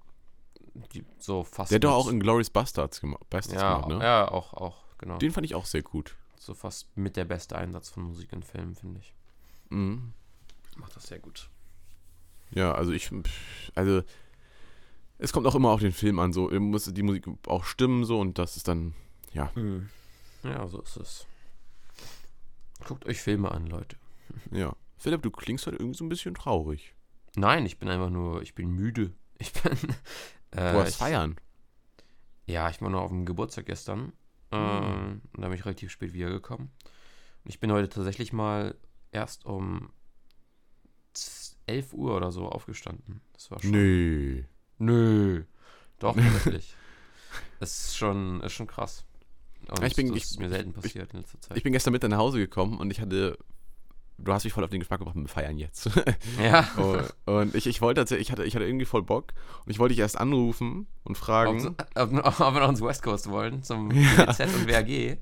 [0.93, 1.71] die, so fast.
[1.71, 4.03] Der hat doch auch in Glorious Bastards, gema Bastards ja, gemacht, ne?
[4.03, 5.17] ja, auch, auch, genau.
[5.17, 6.15] Den fand ich auch sehr gut.
[6.37, 9.13] so fast mit der beste Einsatz von Musik in Filmen, finde ich.
[9.69, 10.13] Mhm.
[10.77, 11.49] Macht das sehr gut.
[12.51, 13.11] Ja, also ich,
[13.75, 14.03] also
[15.17, 18.19] es kommt auch immer auf den Film an, so muss die Musik auch stimmen so
[18.19, 18.93] und das ist dann,
[19.33, 19.51] ja,
[20.43, 21.27] Ja, so ist es.
[22.85, 23.97] Guckt euch Filme an, Leute.
[24.51, 24.75] Ja.
[24.97, 26.93] Philipp, du klingst halt irgendwie so ein bisschen traurig.
[27.35, 29.13] Nein, ich bin einfach nur, ich bin müde.
[29.39, 29.73] Ich bin.
[30.51, 31.35] Äh, Du hast ich, feiern.
[32.45, 34.13] Ja, ich war nur auf dem Geburtstag gestern.
[34.51, 35.21] Äh, Mhm.
[35.33, 36.71] und da bin ich relativ spät wiedergekommen.
[37.43, 38.75] Und ich bin heute tatsächlich mal
[39.11, 39.91] erst um
[41.13, 43.21] z- 11 Uhr oder so aufgestanden.
[43.33, 43.71] Das war schon.
[43.71, 44.45] Nee.
[44.79, 45.43] Nö.
[45.99, 46.73] Doch, wirklich.
[47.59, 49.03] Es ist schon, ist schon krass.
[49.67, 51.57] Und Ich bin- das ich- ist mir selten passiert in letzter Zeit.
[51.57, 53.37] Ich bin gestern mit nach Hause gekommen und ich hatte,
[54.17, 55.89] du hast mich voll auf den Geschmack gebracht, wir feiern jetzt.
[56.43, 56.67] ja.
[56.77, 59.33] und, und ich, ich wollte tatsächlich, ich hatte, ich hatte irgendwie voll Bock
[59.65, 61.75] und ich wollte dich erst anrufen und Ob, fragen.
[61.95, 64.27] ob, ob wir noch ins West Coast wollen, zum Ja.
[64.27, 65.17] WZ und WAG.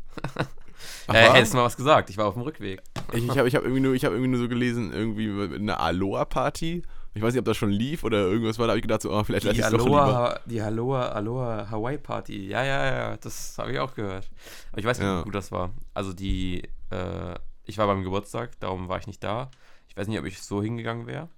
[1.07, 2.81] Ach, Äh, hättest du mal was gesagt, ich war auf dem Rückweg.
[3.13, 5.79] Ich, ich habe ich hab irgendwie, nur- ich hab irgendwie nur so gelesen, irgendwie eine
[5.79, 6.83] Aloha-Party.
[7.13, 8.67] Ich weiß nicht, ob das schon lief oder irgendwas war.
[8.67, 10.03] Da habe ich gedacht, so, oh, vielleicht lass Die ich es doch lieber.
[10.03, 12.47] Aloha, die Aloha, Aloha Hawaii Party.
[12.49, 14.29] Ja, ja, ja, das habe ich auch gehört.
[14.71, 15.21] Aber ich weiß nicht, Ja.
[15.21, 15.71] wie gut das war.
[15.93, 17.35] Also die, äh,
[17.65, 19.51] ich war beim Geburtstag, darum war ich nicht da.
[19.87, 21.29] Ich weiß nicht, ob ich so hingegangen wäre.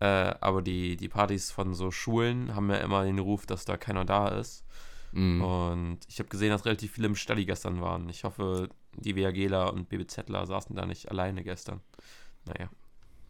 [0.00, 3.76] Äh, aber die, die Partys von so Schulen haben ja immer den Ruf, dass da
[3.76, 4.64] keiner da ist.
[5.12, 5.42] Mhm.
[5.42, 8.08] Und ich habe gesehen, dass relativ viele im Stadi gestern waren.
[8.08, 11.80] Ich hoffe, die WAGler und BBZler saßen da nicht alleine gestern.
[12.46, 12.68] Naja.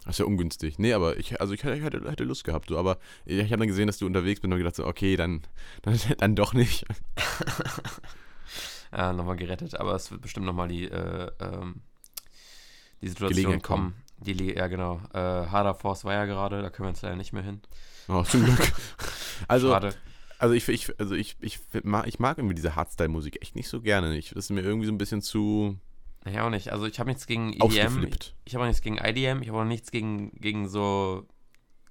[0.05, 0.79] Das ist ja ungünstig.
[0.79, 3.69] Nee, aber ich, also ich hätte, hätte, Lust gehabt, so, aber ich, ich habe dann
[3.69, 5.43] gesehen, dass du unterwegs bist und gedacht, so, okay, dann,
[5.83, 6.85] dann, dann doch nicht.
[8.93, 11.83] äh, nochmal gerettet, aber es wird bestimmt nochmal die, äh, ähm,
[13.03, 13.95] die Situation Gelegenheit kommen.
[14.19, 15.01] Die, ja, genau.
[15.13, 17.61] Äh, Harder Force war ja gerade, da können wir jetzt leider nicht mehr hin.
[18.09, 18.73] Oh, zum Glück.
[19.49, 19.93] Also, Schade.
[20.39, 23.81] also ich, ich, also ich, ich, mag, ich mag irgendwie diese Hardstyle-Musik echt nicht so
[23.81, 24.17] gerne.
[24.17, 25.77] Ich, das ist mir irgendwie so ein bisschen zu
[26.25, 26.71] Naja, auch nicht.
[26.71, 27.63] Also ich habe nichts gegen EDM.
[27.63, 28.37] ausgeflippt.
[28.45, 29.43] Ich habe auch nichts gegen IDM.
[29.43, 31.27] Ich habe auch nichts gegen, gegen so,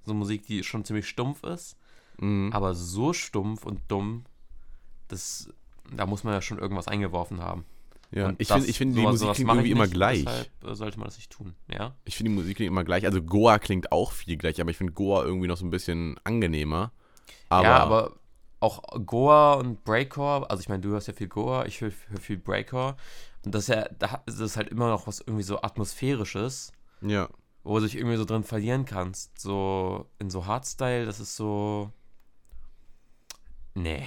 [0.06, 1.76] so Musik, die schon ziemlich stumpf ist.
[2.18, 2.50] Mhm.
[2.54, 4.24] Aber so stumpf und dumm,
[5.08, 5.52] das,
[5.94, 7.66] da muss man ja schon irgendwas eingeworfen haben.
[8.14, 10.24] Ja, Und ich das- finde, ich find, die Musik klingt irgendwie ich immer nicht, gleich.
[10.24, 11.94] Deshalb äh, sollte man das nicht tun, ja?
[12.04, 13.06] Ich finde, die Musik klingt immer gleich.
[13.06, 16.18] Also Goa klingt auch viel gleich, aber ich finde Goa irgendwie noch so ein bisschen
[16.24, 16.92] angenehmer.
[17.48, 18.16] Aber, ja, aber
[18.60, 22.20] auch Goa und Breakcore, also ich meine, du hörst ja viel Goa, ich höre höre
[22.20, 22.96] viel Breakcore.
[23.44, 27.28] Und das ist ja, da ist halt immer noch was irgendwie so Atmosphärisches, ja.
[27.64, 29.38] wo du dich irgendwie so drin verlieren kannst.
[29.40, 31.90] So in so Hardstyle, das ist so.
[33.74, 34.04] Nee.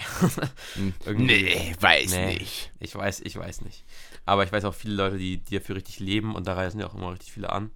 [0.76, 0.94] Hm.
[1.06, 2.34] Irgendwie- weiß Nee.
[2.36, 2.72] nicht.
[2.80, 3.84] Ich weiß, ich weiß nicht.
[4.26, 6.88] Aber ich weiß auch viele Leute, die, die dafür richtig leben und da reisen ja
[6.88, 7.72] auch immer richtig viele an.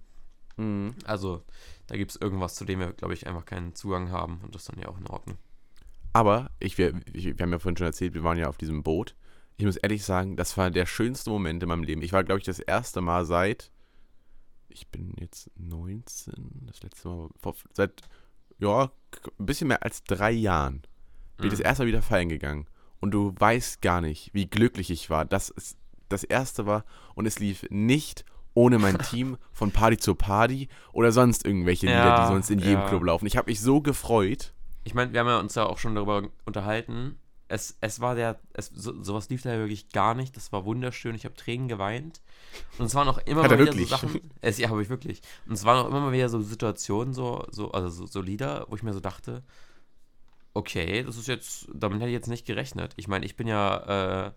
[0.56, 0.94] Mhm.
[1.04, 1.42] Also,
[1.88, 4.62] da gibt es irgendwas, zu dem wir, glaube ich, einfach keinen Zugang haben und das
[4.62, 5.36] ist dann ja auch in Ordnung.
[6.12, 8.82] Aber ich, wir, ich, wir haben ja vorhin schon erzählt, wir waren ja auf diesem
[8.82, 9.14] Boot.
[9.56, 12.02] Ich muss ehrlich sagen, das war der schönste Moment in meinem Leben.
[12.02, 13.70] Ich war, glaube ich, das erste Mal seit,
[14.68, 18.00] ich bin jetzt 19, das letzte Mal, vor, seit,
[18.58, 18.90] ja,
[19.38, 20.82] ein bisschen mehr als drei Jahren,
[21.40, 21.66] bin ich das Mhm.
[21.66, 22.66] erste Mal wieder feiern gegangen.
[23.00, 25.76] Und du weißt gar nicht, wie glücklich ich war, dass es
[26.08, 26.84] das erste war
[27.14, 28.24] und es lief nicht
[28.54, 32.58] ohne mein Team von Party zu Party oder sonst irgendwelche Lieder, Ja, die sonst in
[32.58, 32.88] jedem ja.
[32.88, 33.26] Club laufen.
[33.26, 34.52] Ich habe mich so gefreut.
[34.84, 37.16] Ich meine, wir haben ja uns ja auch schon darüber unterhalten.
[37.48, 40.36] Es, es war der, es, so, sowas lief da ja wirklich gar nicht.
[40.36, 41.14] Das war wunderschön.
[41.14, 42.20] Ich habe Tränen geweint.
[42.78, 43.88] Und es waren auch immer Hat mal er wieder wirklich?
[43.88, 44.20] so Sachen.
[44.40, 45.20] Es, ja, habe ich wirklich.
[45.46, 48.66] Und es waren auch immer mal wieder so Situationen, so, so, also so, so Lieder,
[48.68, 49.42] wo ich mir so dachte,
[50.54, 52.92] okay, das ist jetzt, damit hätte ich jetzt nicht gerechnet.
[52.96, 54.32] Ich meine, ich bin ja, äh,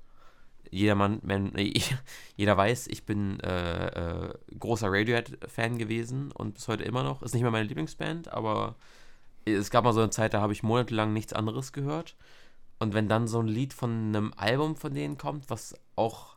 [0.70, 1.74] jedermann, man, nee,
[2.36, 7.22] jeder weiß, ich bin äh, äh, großer Radiohead-Fan gewesen und bis heute immer noch.
[7.22, 8.76] Ist nicht mehr meine Lieblingsband, aber
[9.46, 12.16] es gab mal so eine Zeit, da habe ich monatelang nichts anderes gehört.
[12.80, 16.36] Und wenn dann so ein Lied von einem Album von denen kommt, was auch,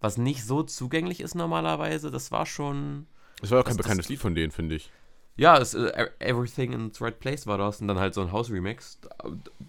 [0.00, 3.06] was nicht so zugänglich ist normalerweise, das war schon,
[3.40, 4.90] Es war auch kein bekanntes Lied von denen, finde ich.
[5.36, 8.32] Ja, es, äh, Everything in its Right Place war das und dann halt so ein
[8.32, 8.98] House-Remix,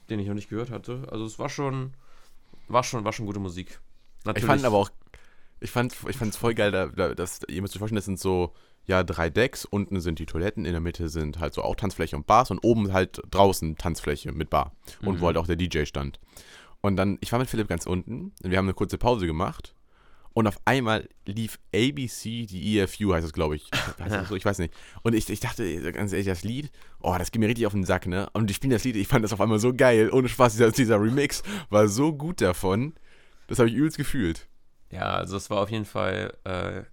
[0.09, 1.03] den ich noch nicht gehört hatte.
[1.09, 1.93] Also es war schon,
[2.67, 3.79] war schon, war schon gute Musik.
[4.35, 4.89] Ich fand aber auch,
[5.59, 8.19] ich fand ich es voll geil, da, da, dass, ihr müsst euch vorstellen, das sind
[8.19, 8.53] so,
[8.85, 12.17] ja, drei Decks, unten sind die Toiletten, in der Mitte sind halt so auch Tanzfläche
[12.17, 15.21] und Bars und oben halt draußen Tanzfläche mit Bar und Mhm.
[15.21, 16.19] wo halt auch der DJ stand.
[16.81, 19.73] Und dann, ich war mit Philipp ganz unten und wir haben eine kurze Pause gemacht
[20.33, 23.69] Und auf einmal lief ABC, die EFU heißt es, glaube ich.
[23.99, 24.35] Heißt so?
[24.35, 24.73] Ich weiß nicht.
[25.03, 26.71] Und ich, ich dachte, ganz ehrlich, das Lied,
[27.01, 28.29] oh, das geht mir richtig auf den Sack, ne?
[28.33, 30.09] Und die spielen das Lied, ich fand das auf einmal so geil.
[30.11, 32.93] Ohne Spaß, dieser, dieser Remix war so gut davon.
[33.47, 34.47] Das habe ich übelst gefühlt.
[34.91, 36.83] Ja, also es war auf jeden Fall, äh,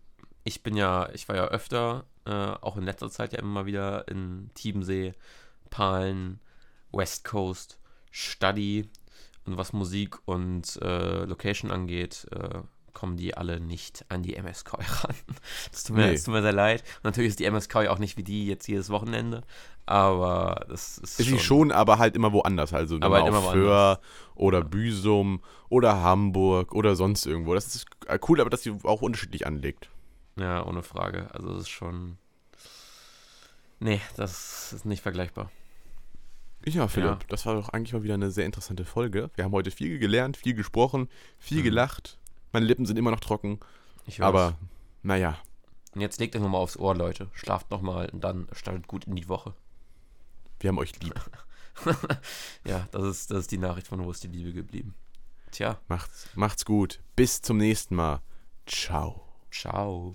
[0.45, 4.09] ich bin ja, ich war ja öfter, äh, auch in letzter Zeit ja immer wieder
[4.09, 5.15] in Tiebensee,
[5.71, 6.41] Palen,
[6.93, 7.79] West Coast,
[8.11, 8.89] Study
[9.45, 12.61] und was Musik und äh, Location angeht, äh,
[12.95, 14.75] kommen die alle nicht an die MSK
[15.05, 15.15] ran.
[15.73, 16.13] Das tut mir, Nee.
[16.13, 16.83] das tut mir sehr leid.
[16.99, 19.43] Und natürlich ist die MSK auch nicht wie die jetzt jedes Wochenende,
[19.87, 22.73] aber das ist, Ist sie schon, aber halt immer woanders.
[22.73, 24.01] Also Aber immer halt auf immer Föhr
[24.35, 27.55] oder Büsum oder Hamburg oder sonst irgendwo.
[27.55, 29.91] Das ist äh, cool, aber dass sie auch unterschiedlich anlegt.
[30.37, 31.29] Ja, ohne Frage.
[31.35, 32.19] Also es ist schon.
[33.79, 35.51] Nee, das ist nicht vergleichbar.
[36.67, 37.19] Ja, Philipp, Ja.
[37.29, 39.31] das war doch eigentlich mal wieder eine sehr interessante Folge.
[39.35, 41.65] Wir haben heute viel gelernt, viel gesprochen, viel Mhm.
[41.65, 42.19] gelacht.
[42.53, 43.61] Meine Lippen sind immer noch trocken,
[44.07, 44.27] Ich hör's.
[44.29, 44.57] aber
[45.03, 45.39] naja,
[45.95, 47.29] Und jetzt legt euch nochmal aufs Ohr, Leute.
[47.33, 49.55] Schlaft nochmal und dann startet gut in die Woche.
[50.61, 51.15] wir haben euch lieb.
[52.65, 54.95] Ja, das ist, das ist die Nachricht von Wo ist die Liebe geblieben.
[55.51, 57.01] Tja, Macht's, macht's gut.
[57.17, 58.21] Bis zum nächsten Mal.
[58.67, 59.27] Ciao.
[59.51, 60.15] ciao.